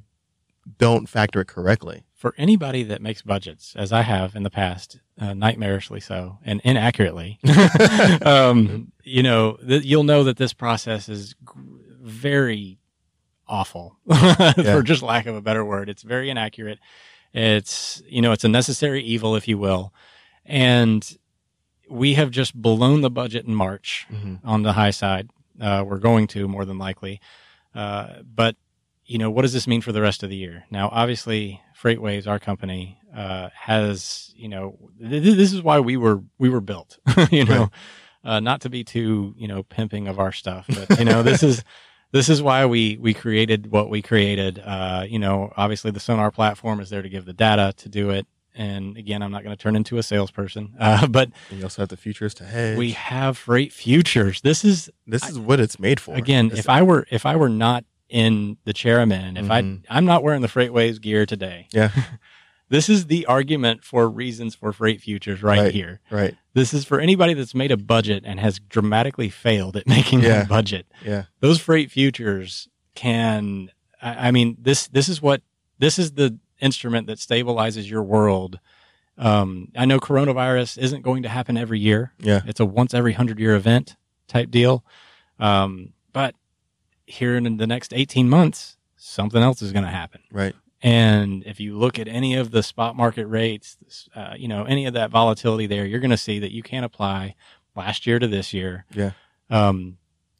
[0.78, 2.04] don't factor it correctly.
[2.16, 6.60] For anybody that makes budgets, as I have in the past, uh, nightmarishly so and
[6.64, 7.38] inaccurately,
[8.24, 11.36] um, you know, th- you'll know that this process is g-
[12.00, 12.78] very
[13.46, 13.96] awful,
[14.54, 15.88] for just lack of a better word.
[15.88, 16.78] It's very inaccurate.
[17.32, 19.92] It's you know, it's a necessary evil, if you will,
[20.44, 21.16] and
[21.88, 24.36] we have just blown the budget in March Mm-hmm.
[24.48, 25.28] on the high side.
[25.60, 27.20] Uh, we're going to more than likely.
[27.74, 28.56] Uh, but
[29.06, 30.64] you know, what does this mean for the rest of the year?
[30.70, 35.96] Now, obviously, FreightWaves, our company, uh, has you know, th- th- this is why we
[35.96, 36.98] were we were built.
[37.30, 37.70] you know,
[38.24, 41.42] uh, not to be too you know pimping of our stuff, but you know, this
[41.42, 41.62] is.
[42.12, 44.60] This is why we, we created what we created.
[44.64, 48.10] Uh, you know, obviously the Sonar platform is there to give the data to do
[48.10, 48.26] it.
[48.54, 51.88] And again, I'm not going to turn into a salesperson, uh, but you also have
[51.88, 52.78] the futures to hedge.
[52.78, 54.40] we have freight futures.
[54.40, 56.14] This is this is what it's made for.
[56.14, 59.36] again if i were if i were not in the chairman.
[59.36, 59.82] if Mhm.
[59.88, 61.90] i i'm not wearing the FreightWaves gear today yeah,
[62.68, 65.72] this is the argument for reasons for freight futures right, Right.
[65.74, 66.34] here right.
[66.54, 70.28] this is for anybody that's made a budget and has dramatically failed at making Yeah.
[70.28, 75.42] that budget Yeah, those freight futures can I, I mean this this is what
[75.78, 78.58] this is the instrument that stabilizes your world
[79.18, 83.14] um, i know coronavirus isn't going to happen every year yeah, it's a once every
[83.14, 83.96] hundred year event
[84.28, 84.84] type deal.
[85.38, 86.34] Um, but
[87.06, 90.20] here in the next 18 months, something else is going to happen.
[90.30, 90.54] right.
[90.82, 93.78] And if you look at any of the spot market rates,
[94.14, 96.84] uh, you know, any of that volatility there, you're going to see that you can't
[96.84, 97.34] apply
[97.74, 98.84] last year to this year.
[98.94, 99.12] Yeah.
[99.48, 99.96] Um,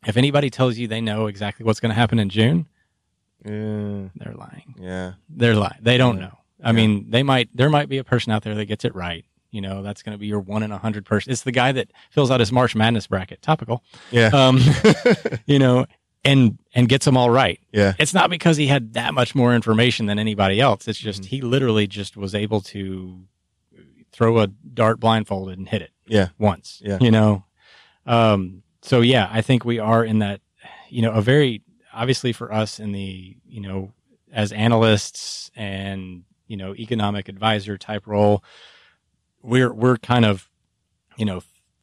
[0.07, 2.67] if anybody tells you they know exactly what's going to happen in June,
[3.45, 4.75] Yeah, they're lying.
[4.79, 5.79] yeah, They're lying.
[5.81, 6.23] They don't Yeah.
[6.27, 6.39] know.
[6.63, 6.73] I Yeah.
[6.73, 9.25] mean, they might, there might be a person out there that gets it right.
[9.51, 11.33] You know, that's going to be your one in a hundred person.
[11.33, 13.41] It's the guy that fills out his March Madness bracket.
[13.43, 13.83] Topical.
[14.11, 14.61] yeah, Um,
[15.47, 15.87] you know,
[16.27, 17.59] and and gets them all right.
[17.73, 20.87] yeah, It's not because he had that much more information than anybody else.
[20.89, 21.27] It's just Mhm.
[21.27, 23.23] he literally just was able to
[24.13, 26.81] throw a dart blindfolded and hit it yeah, once.
[26.85, 26.99] Yeah.
[27.01, 27.45] You know.
[28.07, 30.41] Um, so yeah, I think we are in that,
[30.89, 31.63] you know, a very
[31.93, 33.93] obviously for us in the, you know,
[34.33, 38.45] as analysts and, you know, economic advisor type role,
[39.43, 40.49] we're we're kind of,
[41.17, 41.43] you know,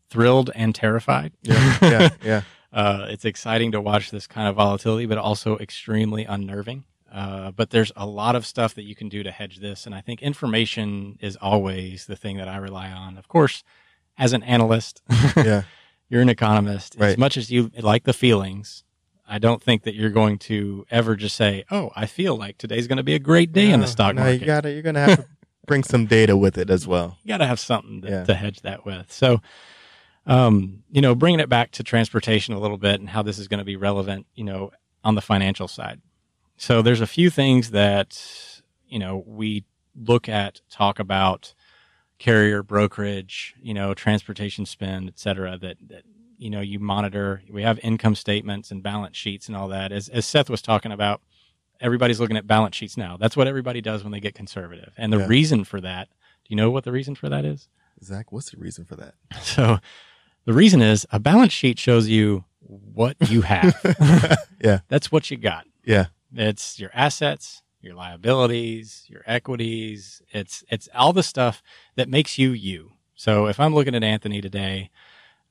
[0.10, 1.34] thrilled and terrified.
[1.42, 2.42] yeah, yeah, yeah.
[2.74, 6.84] Uh, it's exciting to watch this kind of volatility, but also extremely unnerving.
[7.12, 9.86] Uh, but there's a lot of stuff that you can do to hedge this.
[9.86, 13.18] And I think information is always the thing that I rely on.
[13.20, 13.64] Of course,
[14.18, 15.04] as an analyst,
[15.38, 15.64] Yeah.
[16.10, 17.00] you're an economist.
[17.00, 18.84] As much as you like the feelings,
[19.28, 22.88] I don't think that you're going to ever just say, "Oh, I feel like today's
[22.88, 25.00] going to be a great day in the stock no, market." you gotta, you're gonna
[25.06, 25.26] have to
[25.66, 27.18] bring some data with it as well.
[27.24, 28.24] you got to have something to, Yeah.
[28.26, 29.12] to hedge that with.
[29.12, 29.40] So,
[30.26, 33.48] um, you know, bringing it back to transportation a little bit and how this is
[33.48, 34.72] going to be relevant, you know,
[35.04, 36.02] on the financial side.
[36.58, 41.54] So there's a few things that, you know, we look at, talk about
[42.20, 46.04] carrier brokerage, you know, transportation spend, et cetera, that, that,
[46.38, 49.92] you know, you monitor, we have income statements and balance sheets and all that.
[49.92, 51.22] As, as Seth was talking about,
[51.82, 53.18] everybody's looking at balance sheets now.
[53.18, 54.94] That's what everybody does when they get conservative.
[54.98, 55.28] And the Yeah.
[55.28, 57.68] reason for that, do you know what the reason for that is?
[58.02, 59.16] Zach, what's the reason for that?
[59.42, 59.80] So
[60.46, 64.38] the reason is a balance sheet shows you what you have.
[64.64, 64.80] Yeah.
[64.88, 65.66] That's what you got.
[65.84, 66.06] Yeah.
[66.34, 70.22] It's your assets, your liabilities, your equities.
[70.32, 71.62] It's it's all the stuff
[71.98, 72.92] that makes you you.
[73.14, 74.90] So if I'm looking at Anthony today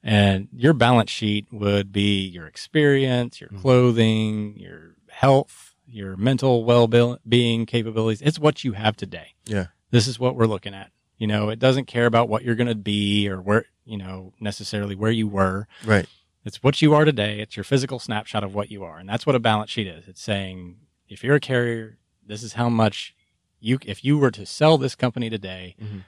[0.03, 3.61] and your balance sheet would be your experience, your Mhm.
[3.61, 8.23] clothing, your health, your mental well-being capabilities.
[8.23, 9.35] It's what you have today.
[9.45, 9.67] Yeah.
[9.91, 10.91] This is what we're looking at.
[11.23, 14.33] You know, it doesn't care about what you're going to be or where, you know,
[14.41, 15.69] necessarily where you were.
[15.85, 16.07] Right.
[16.45, 17.39] It's what you are today.
[17.39, 18.99] It's your physical snapshot of what you are.
[18.99, 20.09] And that's what a balance sheet is.
[20.09, 23.15] It's saying if you're a carrier, this is how much
[23.61, 26.03] you, if you were to sell this company today, Mhm.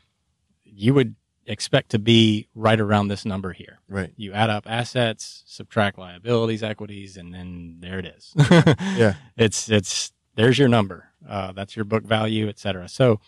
[0.65, 1.15] you would
[1.47, 3.79] expect to be right around this number here.
[3.89, 4.13] Right.
[4.17, 8.35] You add up assets, subtract liabilities, equities, and then there it is.
[8.97, 9.15] Yeah.
[9.37, 11.11] It's, it's, there's your number.
[11.25, 12.89] Uh, that's your book value, et cetera.
[12.89, 13.21] So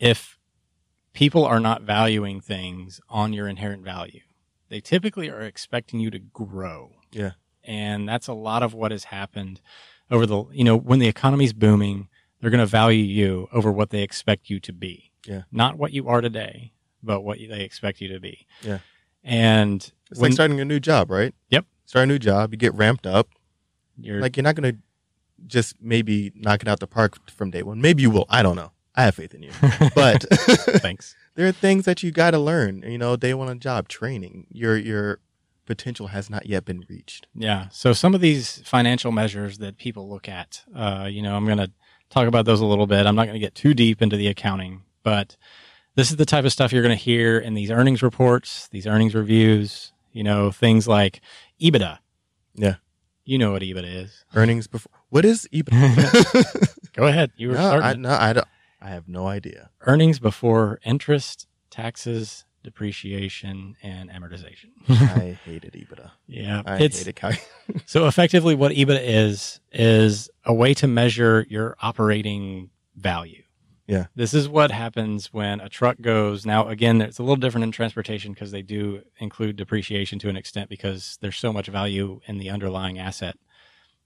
[0.00, 0.36] if
[1.12, 4.20] people are not valuing things on your inherent value,
[4.68, 6.92] they typically are expecting you to grow.
[7.10, 7.32] Yeah.
[7.64, 9.60] And that's a lot of what has happened
[10.10, 12.08] over the, you know, when the economy's booming,
[12.40, 15.12] they're going to value you over what they expect you to be.
[15.26, 15.42] Yeah.
[15.52, 16.72] Not what you are today,
[17.02, 18.46] but what they expect you to be.
[18.62, 18.78] Yeah.
[19.22, 21.34] And It's when like starting a new job, right?
[21.50, 21.66] Yep.
[21.84, 23.28] Start a new job, you get ramped up.
[23.96, 24.74] you're Like you're not gonna
[25.46, 27.80] just maybe knock it out the park from day one.
[27.80, 28.26] Maybe you will.
[28.28, 28.72] I don't know.
[28.94, 29.52] I have faith in you.
[29.94, 30.22] But
[30.80, 31.16] thanks.
[31.34, 32.82] there are things that you got to learn.
[32.82, 34.46] You know, day one on job training.
[34.50, 35.18] Your your
[35.66, 37.26] potential has not yet been reached.
[37.34, 37.68] Yeah.
[37.70, 41.58] So some of these financial measures that people look at, uh, you know, I'm going
[41.58, 41.70] to
[42.10, 43.06] talk about those a little bit.
[43.06, 45.36] I'm not going to get too deep into the accounting, but
[45.94, 48.86] this is the type of stuff you're going to hear in these earnings reports, these
[48.86, 51.20] earnings reviews, you know, things like
[51.60, 51.98] EBITDA.
[52.54, 52.74] Yeah.
[53.24, 54.24] You know what EBITDA is.
[54.34, 54.92] Earnings before.
[55.10, 56.92] What is EBITDA?
[56.92, 57.30] Go ahead.
[57.36, 57.84] You were no, starting.
[57.84, 58.48] I, no, I don't.
[58.82, 59.70] I have no idea.
[59.82, 64.70] Earnings before interest, taxes, depreciation, and amortization.
[64.88, 66.10] I hated EBITDA.
[66.26, 66.62] yeah.
[66.66, 67.32] I it's, hated cal-
[67.86, 73.42] So effectively what EBITDA is is a way to measure your operating value.
[73.86, 74.06] Yeah.
[74.14, 77.72] This is what happens when a truck goes now again it's a little different in
[77.72, 82.38] transportation because they do include depreciation to an extent because there's so much value in
[82.38, 83.36] the underlying asset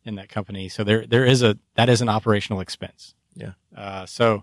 [0.04, 0.68] in that company.
[0.68, 3.14] So there there is a that is an operational expense.
[3.36, 3.52] Yeah.
[3.76, 4.42] Uh, so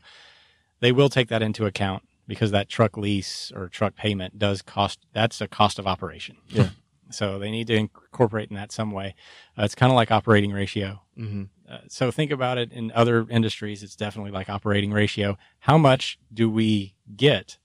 [0.79, 4.99] they will take that into account because that truck lease or truck payment does cost
[5.13, 6.37] that's a cost of operation.
[6.47, 6.69] Yeah.
[7.11, 9.13] So they need to incorporate in that some way.
[9.55, 11.01] Uh, it's kind of like operating ratio.
[11.15, 11.49] Mhm.
[11.69, 13.83] Uh, so think about it in other industries.
[13.83, 15.37] It's definitely like operating ratio.
[15.59, 17.59] How much do we get,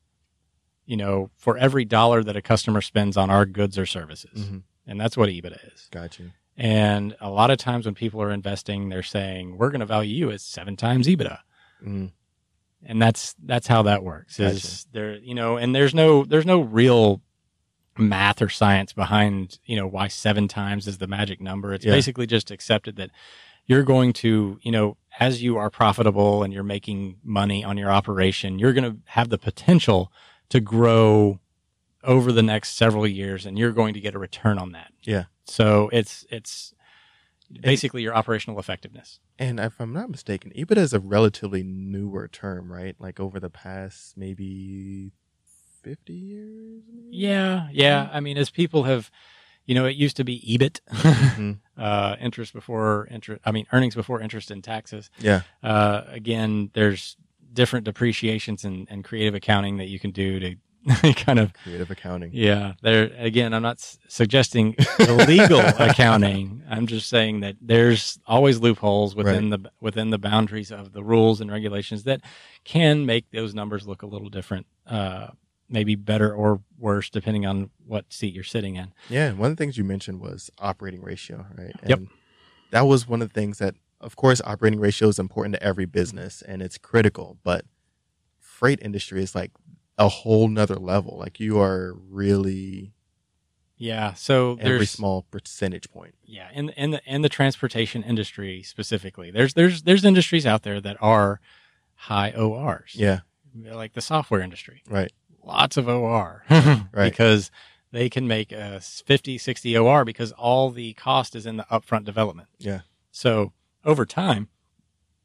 [0.84, 4.38] you know, for every dollar that a customer spends on our goods or services?
[4.50, 4.64] Mhm.
[4.86, 5.88] And that's what EBITDA is.
[5.90, 6.32] Got you.
[6.60, 10.12] And a lot of times when people are investing, they're saying, we're going to value
[10.14, 11.38] you as seven times EBITDA.
[11.86, 12.10] Mhm.
[12.84, 16.60] And that's, that's how that works is there, you know, and there's no, there's no
[16.60, 17.22] real
[17.96, 21.72] math or science behind, you know, why seven times is the magic number.
[21.72, 21.92] It's Yeah.
[21.92, 23.10] basically just accepted that
[23.66, 27.90] you're going to, you know, as you are profitable and you're making money on your
[27.90, 30.12] operation, you're going to have the potential
[30.48, 31.38] to grow
[32.04, 34.92] over the next several years and you're going to get a return on that.
[35.02, 35.24] Yeah.
[35.46, 36.74] So it's, it's
[37.61, 39.20] basically your operational effectiveness.
[39.38, 42.94] And if I'm not mistaken, EBITDA is a relatively newer term, right?
[42.98, 45.12] Like over the past maybe
[45.82, 46.82] 50 years?
[46.92, 47.08] maybe?
[47.16, 47.68] Yeah.
[47.72, 48.08] Yeah.
[48.12, 49.11] I mean, as people have,
[49.64, 51.58] you know, it used to be EBIT, Mhm.
[51.78, 55.11] uh, interest before interest, I mean, earnings before interest and taxes.
[55.18, 55.42] Yeah.
[55.62, 57.16] Uh, again, there's
[57.52, 60.57] different depreciations and, and creative accounting that you can do to
[61.16, 62.31] kind of Creative accounting.
[62.33, 63.53] Yeah, there again.
[63.53, 66.62] I'm not s- suggesting illegal accounting.
[66.68, 71.41] I'm just saying that there's always loopholes within the within the boundaries of the rules
[71.41, 72.20] and regulations that
[72.64, 74.66] can make those numbers look a little different.
[74.87, 75.29] Uh,
[75.68, 78.93] maybe better or worse depending on what seat you're sitting in.
[79.11, 81.74] Yeah, one of the things you mentioned was operating ratio, right?
[81.87, 81.99] Yep.
[81.99, 82.09] And
[82.70, 85.85] that was one of the things that of course, operating ratio is important to every
[85.85, 87.64] business and it's critical, but
[88.39, 89.51] freight industry is like
[89.99, 91.18] a whole nother level.
[91.18, 92.92] Like you are really
[93.76, 94.14] Yeah.
[94.14, 96.14] So every there's small percentage point.
[96.24, 99.30] yeah and in the in the transportation industry specifically.
[99.30, 101.40] There's there's there's industries out there that are
[101.94, 102.92] high ORs.
[102.94, 103.20] Yeah.
[103.55, 104.82] Like the software industry.
[104.88, 105.12] Right.
[105.42, 106.44] Lots of OR.
[106.51, 107.11] Right.
[107.11, 107.51] Because
[107.90, 112.05] they can make a 50, 60 OR because all the cost is in the upfront
[112.05, 112.49] development.
[112.59, 112.80] Yeah.
[113.11, 113.53] So
[113.84, 114.49] over time,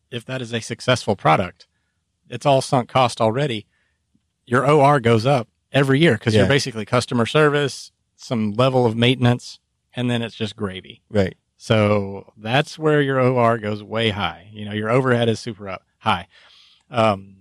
[0.10, 1.68] if that is a successful product,
[2.30, 3.68] it's all sunk cost already.
[4.46, 6.42] Your OR goes up every year because Yeah.
[6.42, 9.60] you're basically customer service, some level of maintenance,
[9.96, 11.02] and then it's just gravy.
[11.10, 11.36] Right.
[11.58, 14.50] So that's where your OR goes way high.
[14.52, 16.28] You know, your overhead is super up high.
[16.90, 17.38] Um,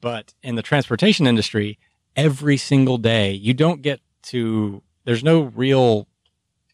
[0.00, 1.78] but in the transportation industry,
[2.16, 6.08] every single day, you don't get to, there's no real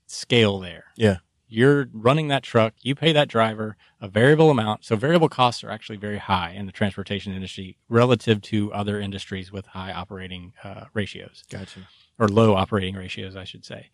[0.07, 0.85] scale there.
[0.97, 1.19] Yeah.
[1.49, 4.85] You're running that truck, you pay that driver a variable amount.
[4.85, 9.53] So variable costs are actually very high in the transportation industry relative to other industries
[9.53, 11.81] with high operating uh, ratios Gotcha.
[12.19, 13.91] or low operating ratios, I should say.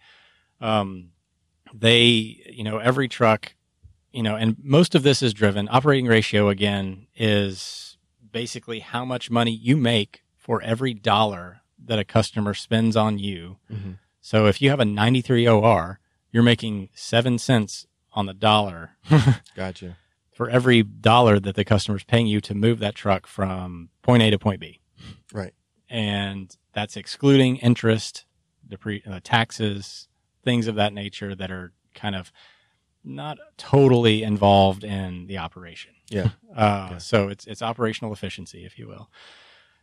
[0.61, 1.11] Um,
[1.74, 3.55] they, you know, every truck,
[4.12, 5.68] you know, and most of this is driven.
[5.70, 7.98] Operating ratio again is
[8.30, 13.59] basically how much money you make for every dollar that a customer spends on you.
[13.70, 13.98] Mhm.
[14.20, 15.98] So if you have a 93 OR,
[16.32, 18.90] you're making seven cents on the dollar
[19.56, 19.96] Gotcha.
[20.32, 24.30] for every dollar that the customer's paying you to move that truck from point A
[24.30, 24.80] to point B
[25.32, 25.54] Right.
[25.88, 28.24] and that's excluding interest,
[28.68, 30.08] depre- uh, taxes,
[30.44, 32.32] things of that nature that are kind of
[33.04, 35.92] not totally involved in the operation.
[36.10, 36.30] Yeah.
[36.56, 36.98] Uh, Okay.
[36.98, 39.08] So it's it's operational efficiency, if you will.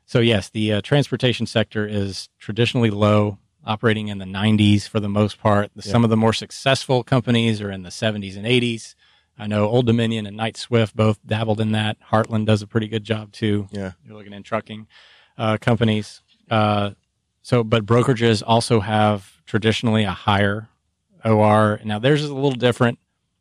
[0.05, 5.09] So yes, the uh, transportation sector is traditionally low, operating in the 90s for the
[5.09, 5.71] most part.
[5.75, 5.91] The, Yeah.
[5.91, 8.95] Some of the more successful companies are in the 70s and 80s.
[9.37, 11.97] I know Old Dominion and Knight Swift both dabbled in that.
[12.11, 13.67] Heartland does a pretty good job too.
[13.71, 13.93] Yeah.
[14.05, 14.87] You're looking in trucking
[15.37, 16.21] uh, companies.
[16.49, 16.91] Uh,
[17.41, 20.67] so, but brokerages also have traditionally a higher
[21.23, 21.79] OR.
[21.83, 22.99] Now theirs is a little different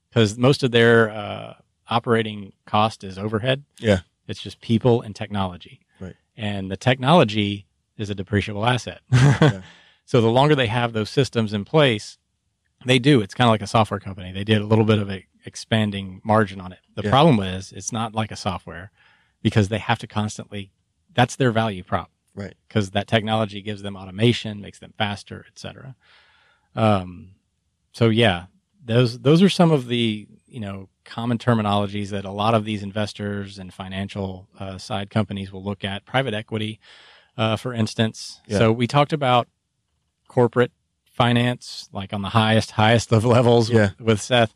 [0.09, 1.55] because most of their uh,
[1.89, 3.65] operating cost is overhead.
[3.79, 4.01] Yeah.
[4.27, 5.81] It's just people and technology.
[6.01, 6.15] Right.
[6.37, 7.67] And the technology
[7.97, 9.01] is a depreciable asset.
[9.13, 9.63] Yeah.
[10.09, 12.17] So the longer they have those systems in place,
[12.87, 13.21] they do.
[13.21, 14.33] It's kind of like a software company.
[14.33, 16.79] They did a little bit of a expanding margin on it.
[16.95, 17.11] The Yeah.
[17.11, 18.91] problem is it's not like a software
[19.43, 20.73] because they have to constantly
[21.13, 22.11] that's their value prop.
[22.35, 22.55] Right.
[22.67, 25.95] Because that technology gives them automation, makes them faster, et cetera.
[26.75, 27.33] Um,
[27.93, 28.47] so yeah,
[28.83, 32.83] those those are some of the you know common terminologies that a lot of these
[32.83, 36.07] investors and financial uh, side companies will look at.
[36.07, 36.81] Private equity,
[37.37, 38.41] uh, for instance.
[38.47, 38.57] Yeah.
[38.57, 39.49] So we talked about
[40.29, 40.71] corporate
[41.05, 43.91] finance, like on the highest highest of levels Yeah.
[43.99, 44.55] with, with Seth.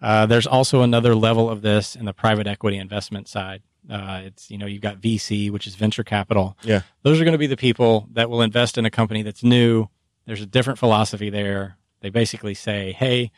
[0.00, 3.62] Uh, there's also another level of this in the private equity investment side.
[3.90, 6.56] Uh, it's you know you've got VC, which is venture capital.
[6.62, 6.82] Yeah.
[7.02, 9.88] those are going to be the people that will invest in a company that's new.
[10.26, 11.76] There's a different philosophy there.
[12.00, 13.30] They basically say, "Hey,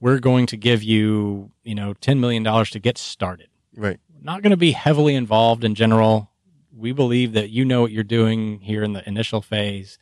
[0.00, 3.48] we're going to give you you know ten million dollars to get started.
[3.74, 3.98] Right.
[4.22, 6.30] Not going to be heavily involved in general.
[6.76, 9.98] We believe that you know what you're doing here in the initial phase."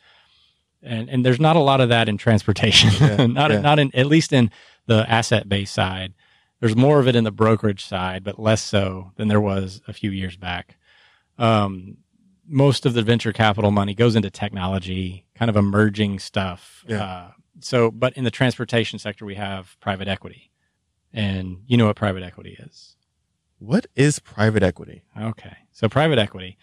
[0.84, 3.60] And, and there's not a lot of that in transportation, Yeah, not yeah.
[3.60, 4.50] not in at least in
[4.86, 6.12] the asset based side.
[6.60, 9.92] There's more of it in the brokerage side, but less so than there was a
[9.92, 10.76] few years back.
[11.38, 11.98] Um,
[12.46, 16.84] most of the venture capital money goes into technology, kind of emerging stuff.
[16.86, 17.02] Yeah.
[17.02, 17.30] Uh,
[17.60, 20.50] so, but in the transportation sector, we have private equity,
[21.12, 22.96] and you know what private equity is.
[23.58, 25.02] What is private equity?
[25.18, 26.58] Okay, so private equity,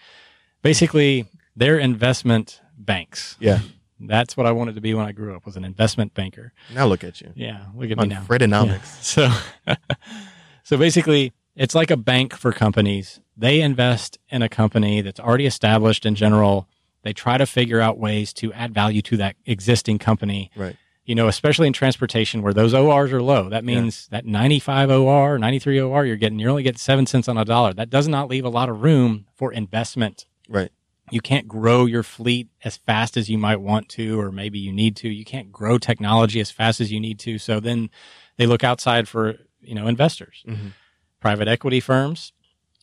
[0.62, 3.38] basically, they're investment banks.
[3.40, 3.60] Yeah.
[4.08, 6.54] That's what I wanted to be when I grew up was an investment banker.
[6.74, 7.32] Now look at you.
[7.36, 8.24] Yeah, look at On me now.
[8.24, 9.18] Freightonomics.
[9.18, 9.34] Yeah.
[9.66, 9.76] So,
[10.64, 13.20] so basically, it's like a bank for companies.
[13.38, 16.68] They invest in a company that's already established in general.
[17.04, 20.52] They try to figure out ways to add value to that existing company.
[20.56, 20.76] Right.
[21.04, 23.50] You know, especially in transportation where those ORs are low.
[23.50, 27.38] That means that 95 OR, 93 OR, you're getting, you're only getting seven cents on
[27.38, 27.74] a dollar.
[27.74, 30.72] That does not leave a lot of room for investment Right.
[31.12, 34.72] You can't grow your fleet as fast as you might want to, or maybe you
[34.72, 35.10] need to.
[35.10, 37.38] You can't grow technology as fast as you need to.
[37.38, 37.90] So then
[38.38, 40.44] they look outside for, you know, investors.
[40.46, 40.70] hmm
[41.20, 42.34] Private equity firms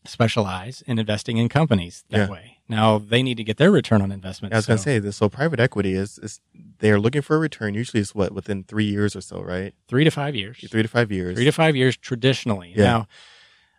[0.07, 2.31] specialize in investing in companies that Yeah.
[2.31, 2.59] way.
[2.69, 4.55] Now they need to get their return on investment.
[4.55, 5.17] I was going to say this.
[5.17, 6.41] So private equity is, is
[6.79, 7.75] they're looking for a return.
[7.75, 9.75] Usually it's what within three years or so, right?
[9.89, 10.59] three to five years.
[10.71, 11.35] Three to five years.
[11.37, 12.73] Three to five years traditionally.
[12.77, 12.85] Yeah.
[12.85, 13.07] Now,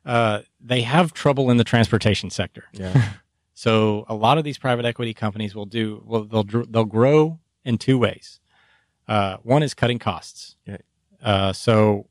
[0.05, 2.65] uh, they have trouble in the transportation sector.
[2.73, 3.13] yeah.
[3.63, 6.23] So a lot of these private equity companies will do well.
[6.23, 8.39] They'll they'll grow in two ways.
[9.05, 10.55] Uh, one is cutting costs.
[10.65, 10.77] Yeah.
[11.21, 12.07] Uh, so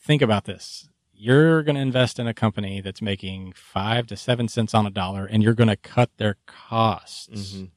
[0.00, 0.88] think about this.
[1.18, 4.90] you're going to invest in a company that's making five to seven cents on a
[4.90, 7.54] dollar and you're going to cut their costs.
[7.54, 7.70] Mhm.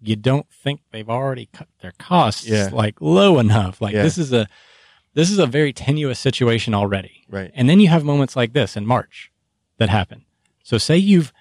[0.00, 2.68] You don't think they've already cut their costs Yeah.
[2.72, 3.80] like low enough.
[3.80, 4.04] Like Yeah.
[4.04, 4.46] this is a,
[5.14, 7.24] this is a very tenuous situation already.
[7.28, 7.50] Right.
[7.54, 9.32] And then you have moments like this in March
[9.78, 10.24] that happen.
[10.62, 11.32] So say you've,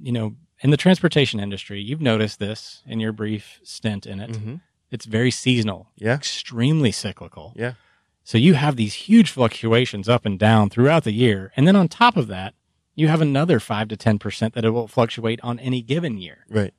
[0.00, 4.34] you know, in the transportation industry, you've noticed this in your brief stint in it.
[4.36, 4.56] hmm
[4.90, 6.14] It's very seasonal, Yeah.
[6.14, 7.52] extremely cyclical.
[7.56, 7.74] Yeah.
[8.24, 11.52] So you have these huge fluctuations up and down throughout the year.
[11.56, 12.54] And then on top of that,
[12.94, 16.44] you have another five to 10% that it will fluctuate on any given year.
[16.50, 16.74] Right.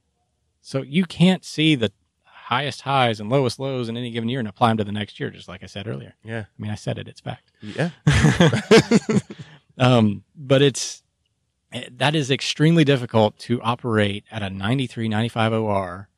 [0.61, 1.91] So you can't see the
[2.25, 5.19] highest highs and lowest lows in any given year and apply them to the next
[5.19, 6.15] year, just like I said earlier.
[6.23, 6.41] Yeah.
[6.41, 7.51] I mean, I said it, it's fact.
[7.61, 7.91] Yeah.
[9.77, 11.03] um, but it's
[11.91, 16.09] that is extremely difficult to operate at a 93, 95 OR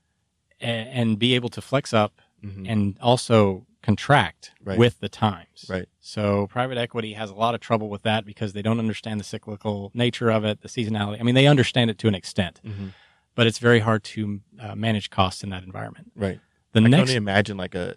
[0.59, 2.65] and, and be able to flex up Mhm.
[2.67, 4.77] and also contract Right.
[4.77, 5.65] with the times.
[5.69, 5.87] Right.
[5.99, 9.23] So private equity has a lot of trouble with that because they don't understand the
[9.23, 11.19] cyclical nature of it, the seasonality.
[11.19, 12.93] I mean, they understand it to an extent, Mhm.
[13.35, 16.11] but it's very hard to uh, manage costs in that environment.
[16.15, 16.39] Right.
[16.73, 17.95] The I can only imagine like a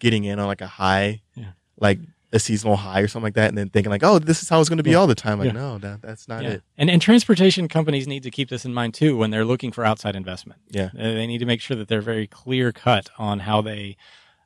[0.00, 1.52] getting in on like a high, Yeah.
[1.78, 1.98] like
[2.32, 4.58] a seasonal high or something like that, and then thinking like, oh, this is how
[4.60, 4.96] it's going to be Yeah.
[4.96, 5.38] all the time.
[5.38, 5.52] Like, Yeah.
[5.52, 6.50] no, that, that's not Yeah.
[6.50, 6.62] it.
[6.78, 9.84] And and transportation companies need to keep this in mind too when they're looking for
[9.84, 10.60] outside investment.
[10.70, 10.90] Yeah.
[10.98, 13.96] Uh, they need to make sure that they're very clear cut on how they,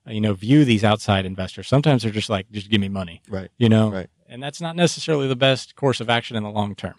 [0.07, 1.68] uh, you know, view these outside investors.
[1.68, 3.51] Sometimes they're just like, just give me money, Right.
[3.59, 4.11] you know, Right.
[4.28, 6.95] and that's not necessarily the best course of action in the long term.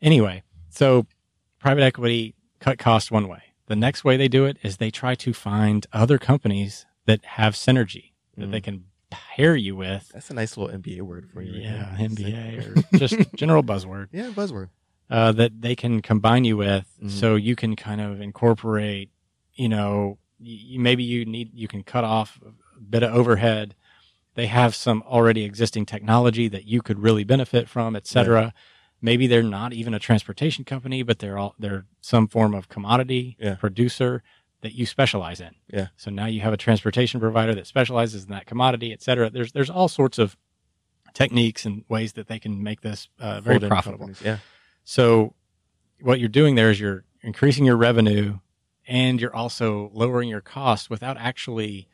[0.00, 1.06] Anyway, so
[1.58, 3.42] private equity cut costs one way.
[3.66, 7.54] The next way they do it is they try to find other companies that have
[7.54, 10.08] synergy that they can pair you with.
[10.12, 11.52] That's a nice little MBA word for you.
[11.52, 12.08] right Yeah, there.
[12.08, 14.68] MBA or just general buzzword Yeah, buzzword.
[15.10, 17.10] uh, that they can combine you with, Mhm.
[17.10, 19.10] so you can kind of incorporate.
[19.54, 23.74] You know, you, maybe you need you can cut off a bit of overhead.
[24.34, 28.54] They have some already existing technology that you could really benefit from, et cetera.
[29.02, 33.36] Maybe they're not even a transportation company, but they're all they're some form of commodity
[33.38, 33.56] Yeah.
[33.56, 34.22] producer
[34.62, 35.54] that you specialize in.
[35.72, 35.88] Yeah.
[35.96, 39.28] So now you have a transportation provider that specializes in that commodity, et cetera.
[39.28, 40.36] There's there's all sorts of
[41.12, 44.10] techniques and ways that they can make this uh, very Fold profitable.
[44.24, 44.38] Yeah.
[44.84, 45.34] So
[46.00, 48.38] what you're doing there is you're increasing your revenue
[48.88, 51.88] and you're also lowering your costs without actually,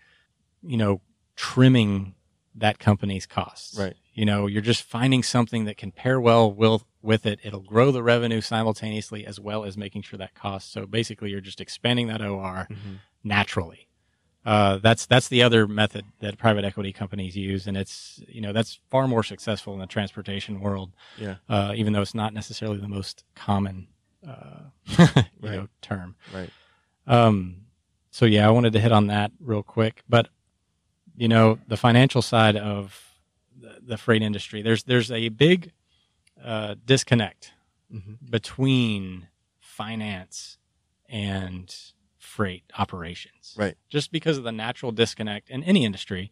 [0.63, 1.01] you know,
[1.37, 2.15] trimming
[2.55, 3.79] that company's costs.
[3.79, 3.95] Right.
[4.15, 7.39] You know, you're just finding something that can pair well with with it.
[7.45, 10.73] It'll grow the revenue simultaneously as well as making sure that cost.
[10.73, 13.01] So basically you're just expanding that OR Mhm.
[13.23, 13.87] naturally.
[14.45, 18.53] Uh, that's that's the other method that private equity companies use, and it's you know
[18.53, 21.37] that's far more successful in the transportation world Yeah.
[21.49, 23.89] uh, even though it's not necessarily the most common,
[24.27, 25.25] uh, you Right.
[25.43, 26.17] know, term.
[26.33, 26.51] Right.
[27.07, 27.67] Um,
[28.11, 30.29] so yeah, I wanted to hit on that real quick, but
[31.17, 33.19] you know, the financial side of
[33.61, 35.73] the, the freight industry, there's there's a big
[36.45, 37.53] uh, disconnect
[37.93, 38.19] Mhm.
[38.31, 39.29] between
[39.61, 40.59] finance
[41.09, 41.75] and
[42.19, 43.55] freight operations.
[43.57, 43.77] Right.
[43.89, 46.31] Just because of the natural disconnect in any industry.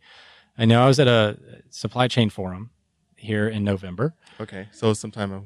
[0.59, 1.39] I know I was at a
[1.71, 2.71] supply chain forum
[3.17, 4.15] here in November.
[4.41, 4.69] Okay.
[4.73, 5.33] So sometime.
[5.33, 5.41] uh,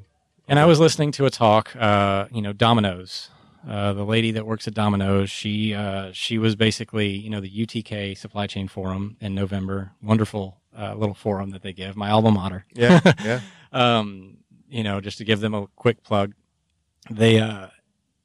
[0.47, 3.29] And I was listening to a talk, uh, you know, Domino's.
[3.67, 7.49] Uh, the lady that works at Domino's, she uh, she was basically, you know, the
[7.65, 9.91] UTK Supply Chain Forum in November.
[10.01, 11.95] Wonderful uh, little forum that they give.
[11.95, 12.65] My alma mater.
[12.73, 12.99] Yeah.
[13.23, 13.39] Yeah.
[13.71, 14.37] um,
[14.71, 16.33] you know, just to give them a quick plug,
[17.09, 17.67] they, uh,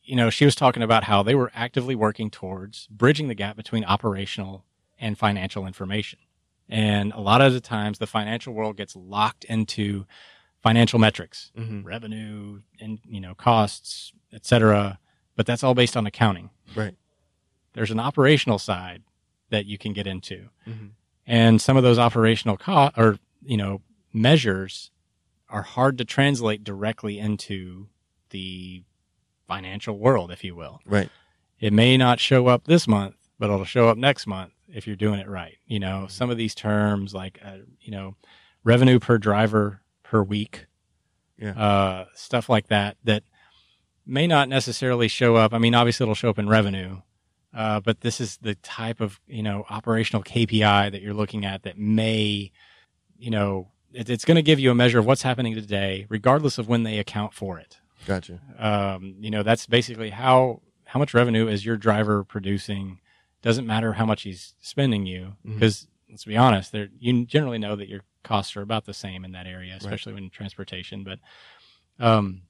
[0.03, 3.57] you know, she was talking about how they were actively working towards bridging the gap
[3.57, 4.65] between operational
[4.99, 6.21] and financial information.
[6.69, 10.07] And a lot of the times, the financial world gets locked into
[10.63, 14.99] financial metrics hmm revenue and you know costs etc
[15.37, 16.97] but that's all based on accounting Right.
[17.75, 19.05] there's an operational side
[19.51, 20.87] that you can get into hmm
[21.25, 23.81] and some of those operational co- or you know
[24.13, 24.91] measures
[25.49, 27.89] are hard to translate directly into
[28.31, 28.83] the
[29.47, 31.09] financial world if you will Right.
[31.61, 34.97] it may not show up this month but it'll show up next month if you're
[34.97, 38.17] doing it right you know some of these terms like uh, you know
[38.65, 40.67] revenue per driver per week
[41.39, 41.51] Yeah.
[41.53, 43.23] uh, stuff like that that
[44.05, 47.01] may not necessarily show up i mean obviously it'll show up in revenue
[47.55, 51.63] uh, but this is the type of you know operational kpi that you're looking at
[51.63, 52.51] that may
[53.17, 56.59] you know it, it's going to give you a measure of what's happening today regardless
[56.59, 57.79] of when they account for it.
[58.07, 58.41] Gotcha.
[58.59, 63.01] um, you know that's basically how how much revenue is your driver producing.
[63.43, 67.77] Doesn't matter how much he's spending you because let's be honest there you generally know
[67.77, 71.19] that your costs are about the same in that area especially when transportation but
[71.99, 72.43] um,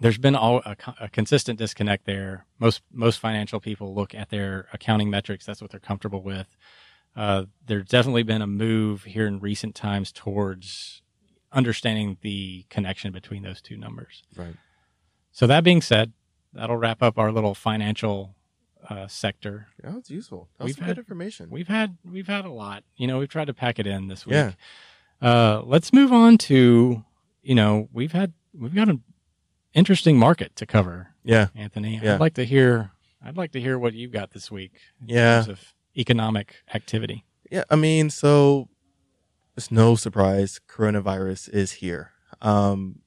[0.00, 2.46] there's been all a, a consistent disconnect there.
[2.58, 6.56] Most most financial people look at their accounting metrics that's what they're comfortable with
[7.16, 11.02] uh, there's definitely been a move here in recent times towards
[11.52, 14.22] understanding the connection between those two numbers.
[14.36, 14.54] Right.
[15.32, 16.12] So that being said,
[16.52, 18.34] that'll wrap up our little financial
[18.88, 19.68] uh, sector.
[19.82, 20.48] Yeah, it's useful.
[20.58, 21.50] That We've had- good information.
[21.50, 22.84] We've had we've had a lot.
[22.96, 24.34] You know, we've tried to pack it in this week.
[24.34, 24.52] Yeah.
[25.22, 27.04] Uh, let's move on to
[27.42, 29.02] you know we've had we've got an
[29.72, 31.48] interesting market to cover, yeah.
[31.54, 32.00] Anthony.
[32.02, 32.14] Yeah.
[32.14, 32.90] I'd like to hear
[33.24, 34.72] I'd like to hear what you've got this week
[35.04, 35.44] Yeah.
[35.48, 37.24] of economic activity.
[37.50, 38.68] Yeah, I mean, so
[39.56, 42.12] it's no surprise coronavirus is here.
[42.40, 43.00] Um,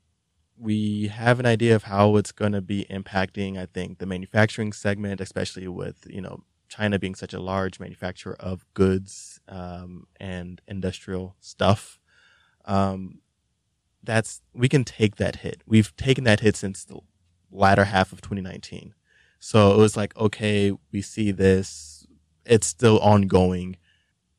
[0.58, 4.74] we have an idea of how it's going to be impacting, I think, the manufacturing
[4.74, 10.62] segment, especially with, you know, China being such a large manufacturer of goods um, and
[10.68, 12.00] industrial stuff.
[12.66, 13.20] Um,
[14.04, 15.62] that's we can take that hit.
[15.66, 17.00] We've taken that hit since the
[17.52, 18.94] latter half of 2019.
[19.40, 21.97] So it was like, okay, we see this.
[22.48, 23.78] It's still ongoing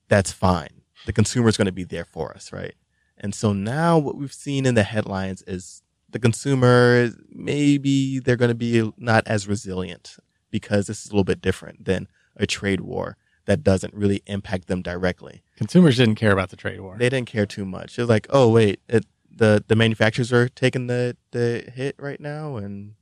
[0.09, 0.83] that's fine.
[1.07, 2.75] The consumer is going to be there for us, right?
[3.17, 8.51] And so now what we've seen in the headlines is the consumer, maybe they're going
[8.51, 10.17] to be not as resilient
[10.51, 14.67] because this is a little bit different than a trade war that doesn't really impact
[14.67, 15.43] them directly.
[15.57, 16.97] Consumers didn't care about the trade war.
[16.99, 17.99] They didn't care too much.
[17.99, 22.57] It's like, oh, wait, it, the, the manufacturers are taking the, the hit right now
[22.57, 22.95] and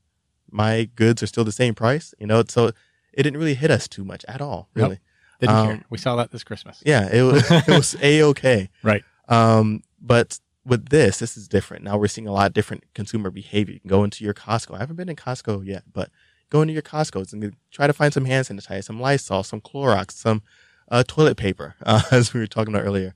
[0.50, 2.42] my goods are still the same price, you know?
[2.48, 2.72] So
[3.16, 4.82] it didn't really hit us too much at all, Nope.
[4.84, 5.00] really.
[5.40, 5.84] didn't um, care.
[5.90, 6.82] We saw that this Christmas.
[6.84, 8.68] Yeah, it was it was a okay.
[8.82, 9.02] Right.
[9.28, 11.84] Um, but with this, this is different.
[11.84, 13.74] Now we're seeing a lot of different consumer behavior.
[13.74, 14.74] You can go into your Costco.
[14.74, 16.10] I haven't been in Costco yet, but
[16.50, 20.12] go into your Costco's and try to find some hand sanitizer, some Lysol, some Clorox,
[20.12, 20.42] some
[20.90, 23.14] uh, toilet paper, uh, as we were talking about earlier.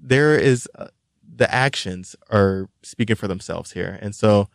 [0.00, 0.88] There is uh,
[1.36, 4.48] the actions are speaking for themselves here, and so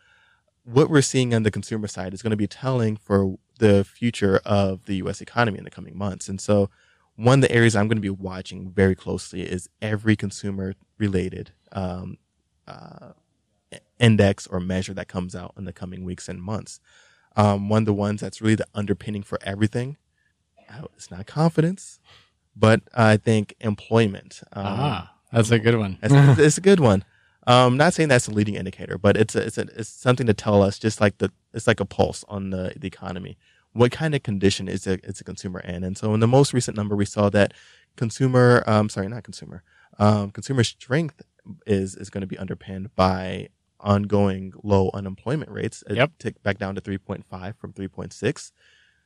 [0.64, 4.40] what we're seeing on the consumer side is going to be telling for the future
[4.44, 5.20] of the U.S.
[5.20, 6.28] economy in the coming months.
[6.28, 6.70] And so,
[7.16, 11.52] one of the areas I'm going to be watching very closely is every consumer related
[11.70, 12.18] um,
[12.66, 13.10] uh,
[14.00, 16.80] index or measure that comes out in the coming weeks and months.
[17.36, 19.96] Um, one of the ones that's really the underpinning for everything.
[20.96, 22.00] It's not confidence,
[22.56, 24.40] but I think employment.
[24.52, 25.98] Um, ah, that's a good one.
[26.02, 27.04] it's, it's a good one.
[27.46, 30.34] Um, not saying that's a leading indicator, but it's a, it's a, it's something to
[30.34, 33.36] tell us, just like the it's like a pulse on the the economy.
[33.72, 35.84] What kind of condition is a is a consumer in?
[35.84, 37.52] And so, in the most recent number, we saw that
[37.96, 39.62] consumer, um, sorry, not consumer,
[39.98, 41.22] um, consumer strength
[41.66, 43.48] is is going to be underpinned by
[43.80, 45.84] ongoing low unemployment rates.
[45.88, 46.12] It Yep.
[46.18, 48.52] ticked back down to three point five from three point six.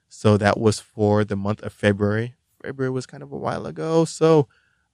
[0.09, 2.35] So that was for the month of February.
[2.63, 4.05] February was kind of a while ago.
[4.05, 4.49] So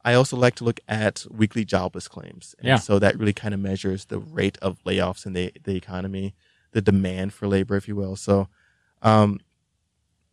[0.04, 2.54] I also like to look at weekly jobless claims.
[2.58, 2.76] And Yeah.
[2.76, 6.34] So that really kind of measures the rate of layoffs in the, the economy,
[6.72, 8.16] the demand for labor, if you will.
[8.16, 8.48] So,
[9.02, 9.40] um,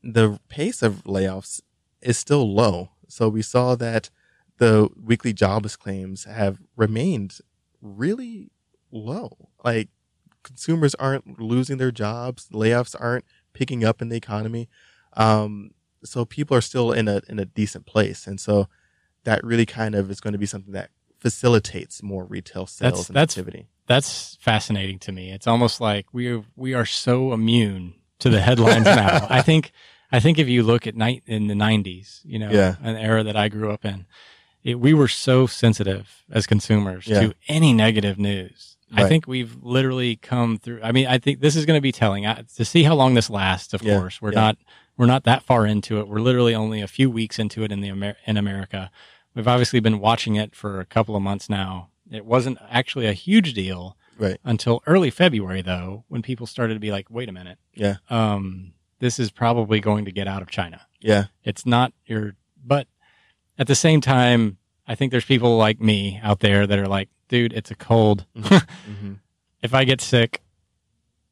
[0.04, 1.62] the pace of layoffs
[2.02, 2.90] is still low.
[3.08, 4.10] So we saw that
[4.58, 7.40] the weekly jobless claims have remained
[7.82, 8.50] really
[8.92, 9.50] low.
[9.64, 9.90] Like
[10.44, 14.70] consumers aren't losing their jobs, layoffs aren't picking up in the economy.
[15.14, 15.72] Um,
[16.04, 18.68] so people are still in a in a decent place, and so
[19.24, 23.08] that really kind of is going to be something that facilitates more retail sales That's-
[23.10, 23.68] and that's- activity.
[23.88, 25.32] That's fascinating to me.
[25.32, 29.28] It's almost like we we are so immune to the headlines now.
[29.30, 29.72] I think
[30.14, 32.76] I think if you look at night in the '90s, you know, Yeah.
[32.82, 34.06] an era that I grew up in,
[34.64, 37.20] it, we were so sensitive as consumers Yeah.
[37.22, 38.78] to any negative news.
[38.94, 40.82] I think we've literally come through.
[40.84, 43.14] I mean, I think this is going to be telling I, to see how long
[43.16, 43.74] this lasts.
[43.74, 43.98] Of Yeah.
[44.00, 44.58] course, we're not
[44.98, 46.08] we're not that far into it.
[46.08, 48.92] We're literally only a few weeks into it in the Amer- in America.
[49.34, 51.90] We've obviously been watching it for a couple of months now.
[52.12, 54.38] It wasn't actually a huge deal Right.
[54.44, 57.98] until early February, though, when people started to be like, "Wait a minute, Yeah.
[58.10, 61.26] um, this is probably going to get out of China." Yeah.
[61.44, 62.88] It's not your, but
[63.58, 67.10] at the same time, I think there's people like me out there that are like,
[67.30, 68.26] "Dude, it's a cold.
[68.36, 69.14] hmm
[69.64, 70.42] if I get sick,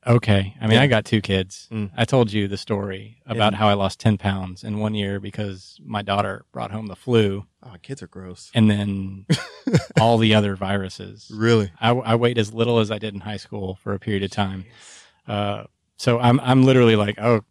[0.10, 0.82] okay." I mean, Yeah.
[0.82, 1.68] I got two kids.
[1.72, 1.92] Mm.
[1.96, 5.20] I told you the story about And- how I lost ten pounds in one year
[5.20, 8.52] because my daughter brought home the flu, Oh, kids are gross.
[8.56, 9.26] and then
[10.02, 11.32] all the other viruses.
[11.34, 11.72] Really?
[11.80, 14.32] I, I weighed as little as I did in high school for a period of
[14.32, 14.66] time.
[15.28, 15.64] Uh,
[15.98, 17.42] so I'm I'm literally like, oh,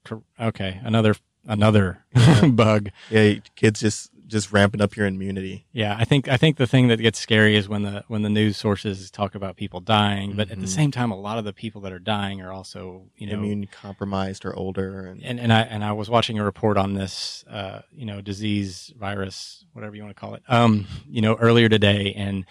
[0.40, 1.14] okay, another
[1.46, 2.04] another
[2.50, 2.90] bug.
[3.11, 3.34] Yeah.
[3.56, 5.66] Kids just just ramping up your immunity.
[5.72, 8.29] Yeah, I think I think the thing that gets scary is when the when the
[8.29, 10.68] news sources talk about people dying, but at the Mhm.
[10.68, 13.35] same time, a lot of the people that are dying are also you know.
[13.35, 16.95] immune compromised or older, and, and, and I and I was watching a report on
[16.95, 21.35] this, uh, you know, disease, virus, whatever you want to call it, um, you know,
[21.37, 22.45] earlier today, and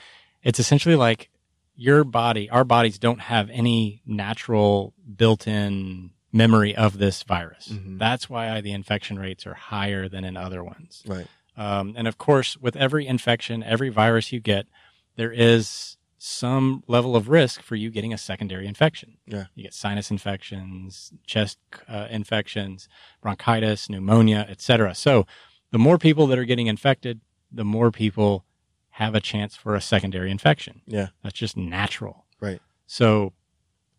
[0.44, 1.30] it's essentially like
[1.76, 7.68] your body, our bodies don't have any natural built-in memory of this virus.
[7.70, 8.00] Mhm.
[8.00, 11.04] That's why the infection rates are higher than in other ones.
[11.08, 11.28] right.
[11.58, 14.68] Um, and of course, with every infection, every virus you get,
[15.16, 19.18] there is some level of risk for you getting a secondary infection.
[19.26, 19.46] Yeah.
[19.56, 22.88] You get sinus infections, chest uh, infections,
[23.22, 24.96] bronchitis, pneumonia, etc.
[24.96, 25.26] So
[25.72, 28.46] the more people that are getting infected, the more people
[28.92, 30.82] have a chance for a secondary infection.
[30.88, 31.10] Yeah.
[31.24, 32.26] That's just natural.
[32.40, 32.62] Right.
[32.88, 33.34] So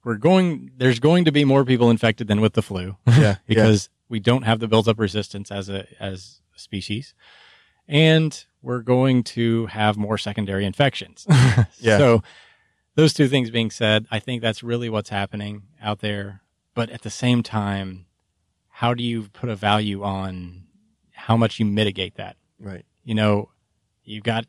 [0.04, 3.36] we're going there's going to be more people infected than with the flu Yeah.
[3.46, 7.14] because we don't have the built up resistance as a as a species.
[7.88, 11.26] And we're going to have more secondary infections.
[11.80, 11.98] Yeah.
[11.98, 12.22] So
[12.94, 16.42] those two things being said, I think that's really what's happening out there.
[16.74, 18.06] But at the same time,
[18.68, 20.64] how do you put a value on
[21.12, 22.36] how much you mitigate that?
[22.60, 22.84] Right.
[23.04, 23.50] You know,
[24.04, 24.46] you've got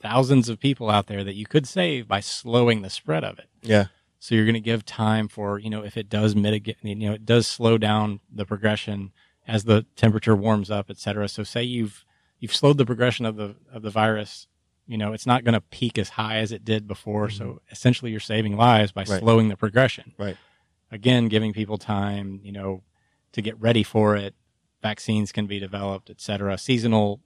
[0.00, 3.48] thousands of people out there that you could save by slowing the spread of it.
[3.62, 3.86] Yeah.
[4.18, 7.12] So you're going to give time for, you know, if it does mitigate, you know,
[7.12, 9.12] it does slow down the progression
[9.46, 11.28] as the temperature warms up, et cetera.
[11.28, 12.04] So say you've,
[12.44, 14.46] you've slowed the progression of the, of the virus,
[14.86, 17.30] you know, it's not going to peak as high as it did before.
[17.30, 17.56] So mm-hmm.
[17.72, 19.18] essentially you're saving lives by Right.
[19.20, 20.12] slowing the progression.
[20.18, 20.36] Right.
[20.90, 22.82] Again, giving people time, you know,
[23.32, 24.34] to get ready for it.
[24.82, 26.58] Vaccines can be developed, et cetera.
[26.58, 27.22] Seasonal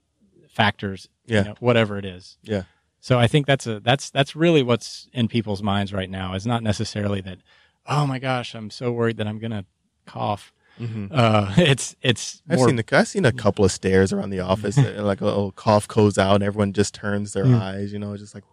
[0.49, 1.39] factors, Yeah.
[1.39, 2.37] you know, whatever it is.
[2.41, 2.63] Yeah.
[3.01, 6.33] So I think that's a that's that's really what's in people's minds right now.
[6.35, 7.39] Is not necessarily that,
[7.87, 9.65] oh my gosh, I'm so worried that I'm gonna
[10.05, 10.53] cough.
[10.79, 11.07] Mm-hmm.
[11.11, 14.39] Uh, it's it's I've more seen the, I've seen a couple of stares around the
[14.39, 17.59] office, uh, like a little cough goes out, and everyone just turns their Mm.
[17.61, 17.91] eyes.
[17.93, 18.43] You know, just like,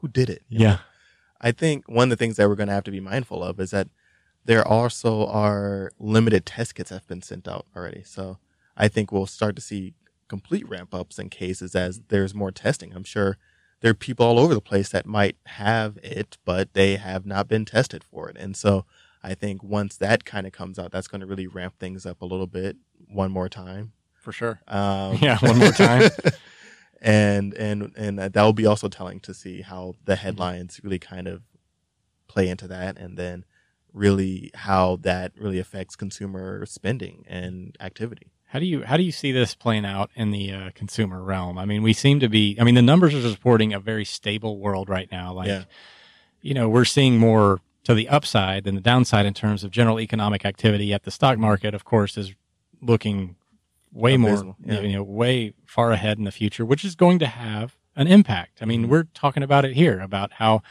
[0.00, 0.42] who did it?
[0.48, 0.64] You know?
[0.64, 0.78] yeah
[1.40, 3.58] I think one of the things that we're going to have to be mindful of
[3.58, 3.88] is that
[4.44, 8.02] there also are limited test kits that have been sent out already.
[8.04, 8.38] So
[8.76, 9.94] I think we'll start to see
[10.28, 12.92] complete ramp ups in cases as there's more testing.
[12.94, 13.38] I'm sure
[13.80, 17.48] there are people all over the place that might have it, but they have not
[17.48, 18.36] been tested for it.
[18.38, 18.84] And so
[19.22, 22.22] I think once that kind of comes out, that's going to really ramp things up
[22.22, 22.76] a little bit
[23.08, 23.92] one more time.
[24.20, 24.60] for sure.
[24.68, 26.10] Um, Yeah, one more time.
[27.00, 31.26] and and and that will be also telling to see how the headlines really kind
[31.26, 31.42] of
[32.28, 33.44] play into that, and then
[33.92, 38.32] really how that really affects consumer spending and activity.
[38.46, 41.58] How do you how do you see this playing out in the uh, consumer realm?
[41.58, 42.56] I mean, we seem to be.
[42.60, 45.32] I mean, the numbers are supporting a very stable world right now.
[45.32, 45.64] Like, Yeah.
[46.42, 49.98] you know, we're seeing more to the upside than the downside in terms of general
[50.00, 50.86] economic activity.
[50.86, 52.32] Yet the stock market, of course, is
[52.80, 53.36] looking
[53.92, 54.80] way Abysmal, more, yeah.
[54.80, 58.58] you know, way far ahead in the future, which is going to have an impact.
[58.62, 58.88] I mean, Mhm.
[58.88, 60.62] we're talking about it here about how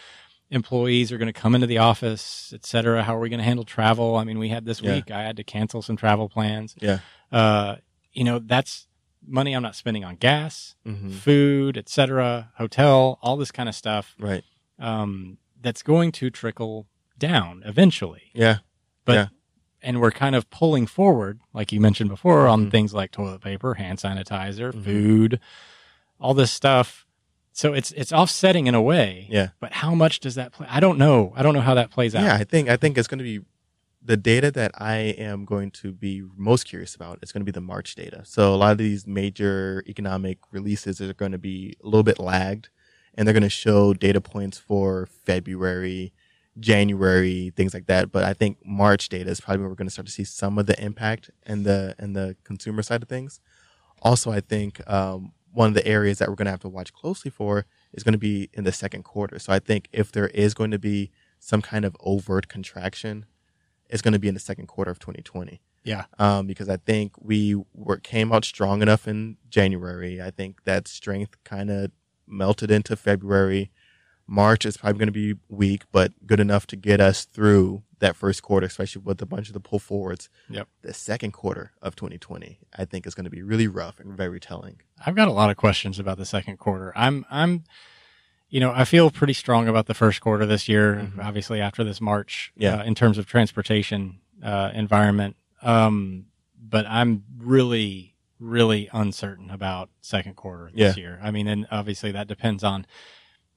[0.50, 3.04] employees are going to come into the office, et cetera.
[3.04, 4.16] How are we going to handle travel?
[4.18, 4.96] I mean, we had this Yeah.
[4.96, 6.76] week, I had to cancel some travel plans.
[6.82, 7.00] Yeah.
[7.32, 7.76] Uh,
[8.12, 8.88] you know, that's
[9.26, 11.12] money I'm not spending on gas, Mm-hmm.
[11.12, 14.16] food, et cetera, hotel, all this kind of stuff.
[14.20, 14.44] Right.
[14.80, 16.88] Um, that's going to trickle
[17.22, 18.24] down eventually.
[18.34, 18.58] Yeah.
[19.06, 19.28] But Yeah.
[19.82, 22.72] and we're kind of pulling forward, like you mentioned before, on Mhm.
[22.72, 24.84] things like toilet paper, hand sanitizer, Mhm.
[24.84, 25.40] food,
[26.20, 27.06] all this stuff.
[27.54, 29.28] So it's it's offsetting in a way.
[29.30, 29.50] Yeah.
[29.60, 30.68] But how much does that play?
[30.70, 31.32] I don't know.
[31.36, 32.24] I don't know how that plays out.
[32.24, 33.40] Yeah, I think I think it's going to be
[34.04, 34.96] the data that I
[35.32, 38.22] am going to be most curious about is going to be the March data.
[38.26, 42.20] So a lot of these major economic releases are going to be a little bit
[42.20, 42.70] lagged
[43.14, 46.14] and they're going to show data points for February,
[46.60, 48.12] January, things like that.
[48.12, 50.58] But I think March data is probably where we're going to start to see some
[50.58, 53.40] of the impact and the and the consumer side of things.
[54.02, 56.94] Also, I think um, one of the areas that we're going to have to watch
[56.94, 59.38] closely for is going to be in the second quarter.
[59.40, 63.26] So I think if there is going to be some kind of overt contraction,
[63.90, 65.62] it's going to be in the second quarter of 2020.
[65.84, 66.06] Yeah.
[66.20, 70.22] Um, because I think we were came out strong enough in January.
[70.22, 71.92] I think that strength kind of
[72.28, 73.72] melted into February.
[74.32, 78.16] March is probably going to be weak, but good enough to get us through that
[78.16, 80.30] first quarter, especially with a bunch of the pull forwards.
[80.50, 80.70] Yep.
[80.84, 84.40] The second quarter of 2020, I think, is going to be really rough and very
[84.40, 84.80] telling.
[85.06, 86.94] I've got a lot of questions about the second quarter.
[86.96, 87.66] I'm I'm
[88.50, 91.24] you know, I feel pretty strong about the first quarter this year, Mhm.
[91.24, 92.78] obviously after this March, Yeah.
[92.78, 95.36] uh, in terms of transportation uh, environment.
[95.62, 96.26] Um,
[96.62, 101.20] but I'm really, really uncertain about second quarter this year.
[101.22, 102.86] I mean, and obviously that depends on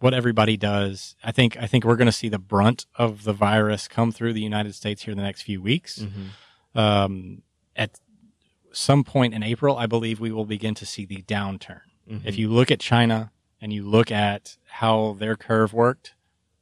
[0.01, 1.17] what everybody does.
[1.25, 4.33] I think I think we're going to see the brunt of the virus come through
[4.35, 6.79] the United States here in the next few weeks Mm-hmm.
[6.79, 7.43] um,
[7.77, 7.99] at
[8.73, 11.81] some point in April, I believe we will begin to see the downturn.
[12.11, 12.27] Mm-hmm.
[12.29, 13.31] If you look at China
[13.61, 16.15] and you look at how their curve worked,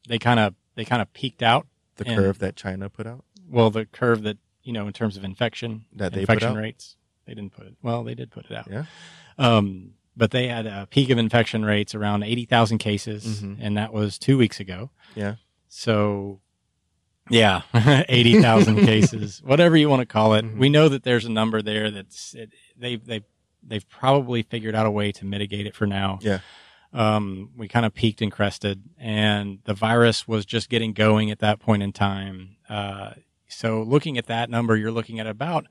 [0.08, 1.66] they kind of they kind of peaked out.
[1.96, 5.16] the and- curve that China put out, Well, the curve that you know in terms
[5.16, 7.74] of infection That they infection rates, they didn't put it.
[7.82, 8.68] Well, they did put it out.
[8.70, 8.84] yeah,
[9.38, 13.58] Um, but they had a peak of infection rates around eighty thousand cases, Mhm.
[13.60, 14.90] and that was two weeks ago.
[15.14, 15.36] yeah,
[15.68, 16.40] So,
[17.30, 17.62] yeah,
[18.08, 20.44] 80,000 cases, whatever you want to call it.
[20.44, 20.58] Mhm.
[20.58, 23.24] We know that there's a number there that's, it, they've, they've,
[23.62, 26.18] they've probably figured out a way to mitigate it for now.
[26.20, 26.40] Yeah.
[26.92, 31.38] Um, we kind of peaked and crested, and the virus was just getting going at
[31.38, 32.56] that point in time.
[32.68, 33.12] Uh,
[33.48, 35.66] so looking at that number, you're looking at about,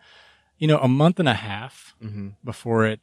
[0.58, 2.30] you know, a month and a half Mm-hmm.
[2.44, 3.02] before it,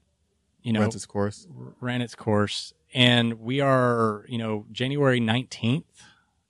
[0.62, 1.46] you know, Runs its course.
[1.80, 2.72] ran its course.
[2.94, 5.84] And we are, you know, January 19th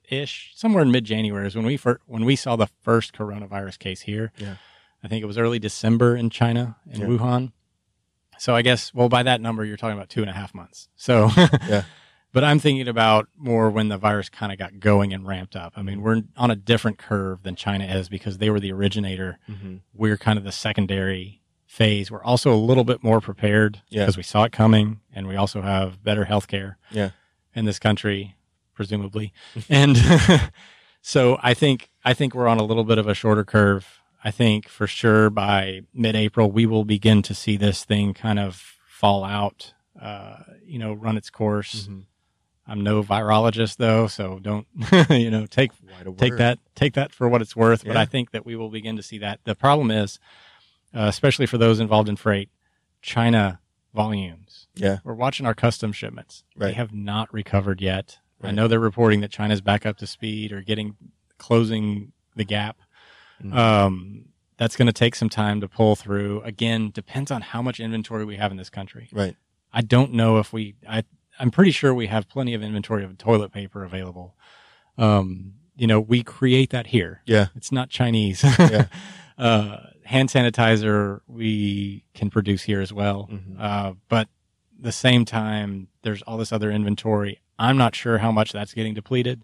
[0.08, 3.78] ish, somewhere in mid January is when we fir- when we saw the first coronavirus
[3.78, 4.32] case here.
[4.38, 4.54] Yeah.
[5.02, 7.06] I think it was early December in China, in Yeah.
[7.06, 7.52] Wuhan.
[8.38, 10.88] So I guess, well, by that number, you're talking about two and a half months.
[10.96, 11.82] So, Yeah.
[12.32, 15.72] but I'm thinking about more when the virus kind of got going and ramped up.
[15.76, 19.38] I mean, we're on a different curve than China is because they were the originator
[19.50, 19.76] Mm-hmm.
[19.92, 21.37] we're kind of the secondary
[21.68, 22.10] phase.
[22.10, 24.02] We're also a little bit more prepared Yeah.
[24.02, 27.10] because we saw it coming and we also have better healthcare Yeah.
[27.54, 28.36] in this country,
[28.74, 29.32] presumably.
[29.68, 29.96] and
[31.02, 34.00] so I think, I think we're on a little bit of a shorter curve.
[34.24, 38.38] I think for sure by mid April, we will begin to see this thing kind
[38.38, 38.56] of
[38.88, 41.82] fall out, uh, you know, run its course.
[41.82, 42.00] Mm-hmm.
[42.70, 44.66] I'm no virologist though, so don't,
[45.10, 45.70] you know, take
[46.16, 48.94] take that take that for what it's worth but i think that we will begin
[48.96, 50.20] to see that the problem is
[50.98, 52.50] uh, especially for those involved in freight
[53.02, 53.60] china
[53.94, 54.98] volumes Yeah.
[55.04, 56.68] we're watching our custom shipments Right.
[56.68, 60.52] they have not recovered yet i know they're reporting that china's back up to speed
[60.52, 60.96] or getting
[61.38, 62.76] closing the gap
[63.42, 63.54] Mhm.
[63.54, 64.24] um,
[64.56, 68.24] that's going to take some time to pull through again depends on how much inventory
[68.24, 69.36] we have in this country Right.
[69.72, 70.74] I don't know if we.
[70.88, 71.04] I
[71.38, 74.34] I'm pretty sure we have plenty of inventory of toilet paper available.
[74.96, 77.20] Um, you know, we create that here.
[77.26, 77.48] Yeah.
[77.54, 78.42] It's not Chinese.
[78.58, 78.86] Yeah.
[79.38, 79.76] uh,
[80.08, 83.28] hand sanitizer we can produce here as well.
[83.30, 83.60] Mhm.
[83.60, 84.28] Uh, but
[84.78, 87.40] the same time, there's all this other inventory.
[87.58, 89.42] I'm not sure how much that's getting depleted.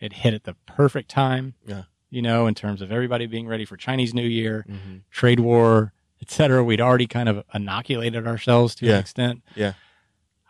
[0.00, 1.54] It hit at the perfect time.
[1.66, 1.82] Yeah.
[2.10, 4.96] You know, in terms of everybody being ready for Chinese New Year, Mm-hmm.
[5.10, 6.62] trade war, et cetera.
[6.64, 8.94] We'd already kind of inoculated ourselves to Yeah.
[8.94, 9.42] an extent.
[9.54, 9.72] Yeah.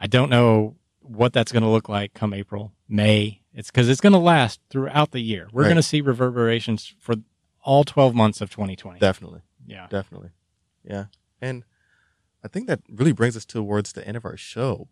[0.01, 3.43] I don't know what that's going to look like come April, May.
[3.55, 5.49] It's because it's going to last throughout the year.
[5.53, 5.69] We're Right.
[5.69, 7.15] going to see reverberations for
[7.67, 8.99] all 12 months of 2020.
[9.01, 9.41] Definitely.
[9.67, 9.89] yeah.
[9.91, 10.31] Definitely.
[10.85, 11.07] Yeah.
[11.43, 11.65] And
[12.43, 14.89] I think that really brings us towards the end of our show.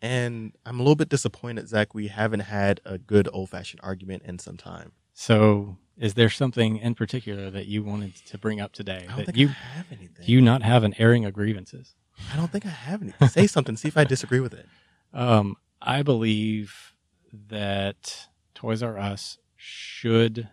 [0.00, 4.22] And I'm a little bit disappointed, Zach, we haven't had a good old fashioned argument
[4.24, 4.92] in some time.
[5.14, 9.26] So, is there something in particular that you wanted to bring up today I don't
[9.26, 10.24] that you I have anything.
[10.24, 11.96] do you not have an airing of grievances?
[12.32, 13.28] I don't think I have anything.
[13.28, 14.66] Say something, see if I disagree with it.
[15.12, 16.94] Um, I believe
[17.32, 20.48] that Toys R Us should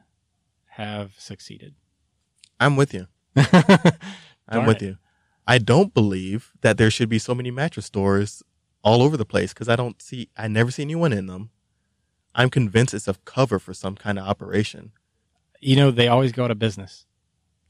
[0.75, 1.75] have succeeded.
[2.59, 3.07] I'm with you.
[4.47, 4.85] I'm with it.
[4.85, 4.97] you.
[5.47, 8.41] I don't believe that there should be so many mattress stores
[8.83, 11.49] all over the place because I don't see, I never see anyone in them.
[12.33, 14.91] I'm convinced it's a cover for some kind of operation.
[15.61, 17.05] You know, they always go out of business.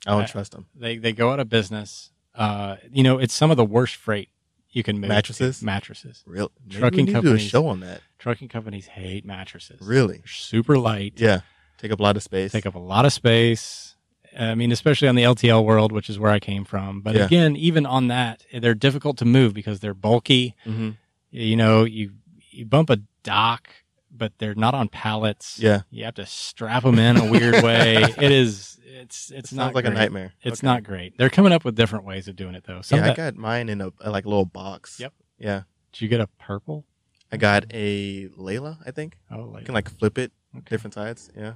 [0.07, 0.67] I don't I- trust them.
[0.75, 2.11] They they go out of business.
[2.33, 4.29] Uh, you know, it's some of the worst freight
[4.71, 5.07] you can move.
[5.09, 5.61] Mattresses?
[5.63, 6.23] Mattresses.
[6.25, 8.01] Real Trucking to do a companies- show on that.
[8.19, 9.79] Trucking companies hate mattresses.
[9.81, 10.17] Really?
[10.17, 11.13] They're super light.
[11.17, 11.41] Yeah.
[11.77, 12.51] Take up a lot of space.
[12.51, 13.95] Take up a lot of space.
[14.37, 17.01] I mean, especially on the LTL world, which is where I came from.
[17.01, 17.25] But Yeah.
[17.25, 20.55] again, even on that, they're difficult to move because they're bulky.
[20.63, 20.91] hmm
[21.31, 22.11] You know, you
[22.51, 23.67] you bump a dock,
[24.09, 25.59] but they're not on pallets.
[25.59, 25.81] Yeah.
[25.89, 28.03] You have to strap them in a weird way.
[28.17, 28.79] It is.
[28.85, 29.93] It's it's It not like great.
[29.93, 30.33] a nightmare.
[30.41, 30.67] It's Okay.
[30.67, 31.17] not great.
[31.17, 32.81] They're coming up with different ways of doing it though.
[32.81, 34.99] Some yeah, of I got mine in a, a, like little box.
[34.99, 35.13] Yep.
[35.37, 35.63] Yeah.
[35.91, 36.85] did you get a purple?
[37.31, 39.17] I got a Layla, I think.
[39.29, 40.63] Oh, You like can like flip it okay.
[40.69, 41.29] different sides.
[41.35, 41.53] Yeah.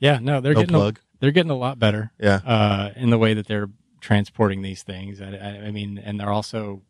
[0.00, 2.40] Yeah, no, they're no getting a, they're getting a lot better Yeah.
[2.44, 3.68] uh, in the way that they're
[4.00, 5.20] transporting these things.
[5.20, 6.82] I, I, I mean, and they're also,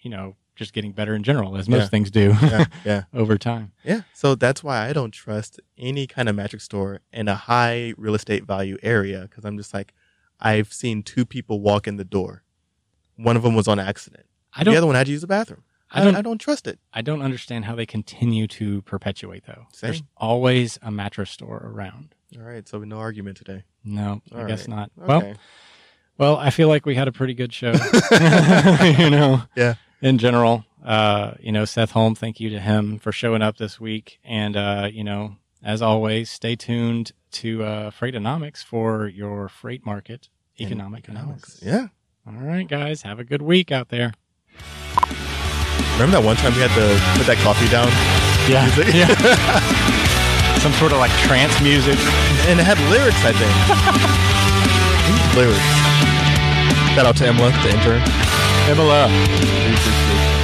[0.00, 1.88] you know, just getting better in general, as most Yeah.
[1.88, 2.64] things do Yeah.
[2.84, 3.02] yeah.
[3.12, 3.72] over time.
[3.82, 4.02] Yeah.
[4.12, 8.14] So that's why I don't trust any kind of mattress store in a high real
[8.14, 9.92] estate value area because I'm just like,
[10.40, 12.44] I've seen two people walk in the door.
[13.16, 14.26] One of them was on accident.
[14.54, 15.64] I don't, the other one had to use the bathroom.
[15.90, 16.78] I I don't- don't, I don't trust it.
[16.92, 19.66] I don't understand how they continue to perpetuate though.
[19.72, 19.88] Same.
[19.90, 22.14] There's always a mattress store around.
[22.36, 22.66] All right.
[22.68, 23.64] So no argument today.
[23.84, 24.90] No, I All guess not.
[24.96, 25.34] Well, Okay.
[26.18, 27.72] well, I feel like we had a pretty good show.
[28.98, 29.74] you know, Yeah.
[30.00, 30.64] in general.
[30.84, 34.18] Uh, you know, Seth Holm, thank you to him for showing up this week.
[34.24, 40.28] And, uh, you know, as always, stay tuned to uh, Freightonomics for your freight market
[40.60, 41.60] economic analysis.
[41.62, 41.86] Yeah.
[42.26, 44.12] All right, guys, have a good week out there.
[45.94, 47.88] Remember that one time we had to put that coffee down
[48.48, 48.68] Yeah.
[48.92, 50.00] Yeah.
[50.64, 51.98] Some sort of like trance music.
[52.48, 53.52] and it had lyrics, I think.
[55.36, 55.60] lyrics.
[56.94, 58.00] Shout out to Emma, the intern.
[58.72, 59.06] Emma.
[59.06, 60.43] We appreciate it.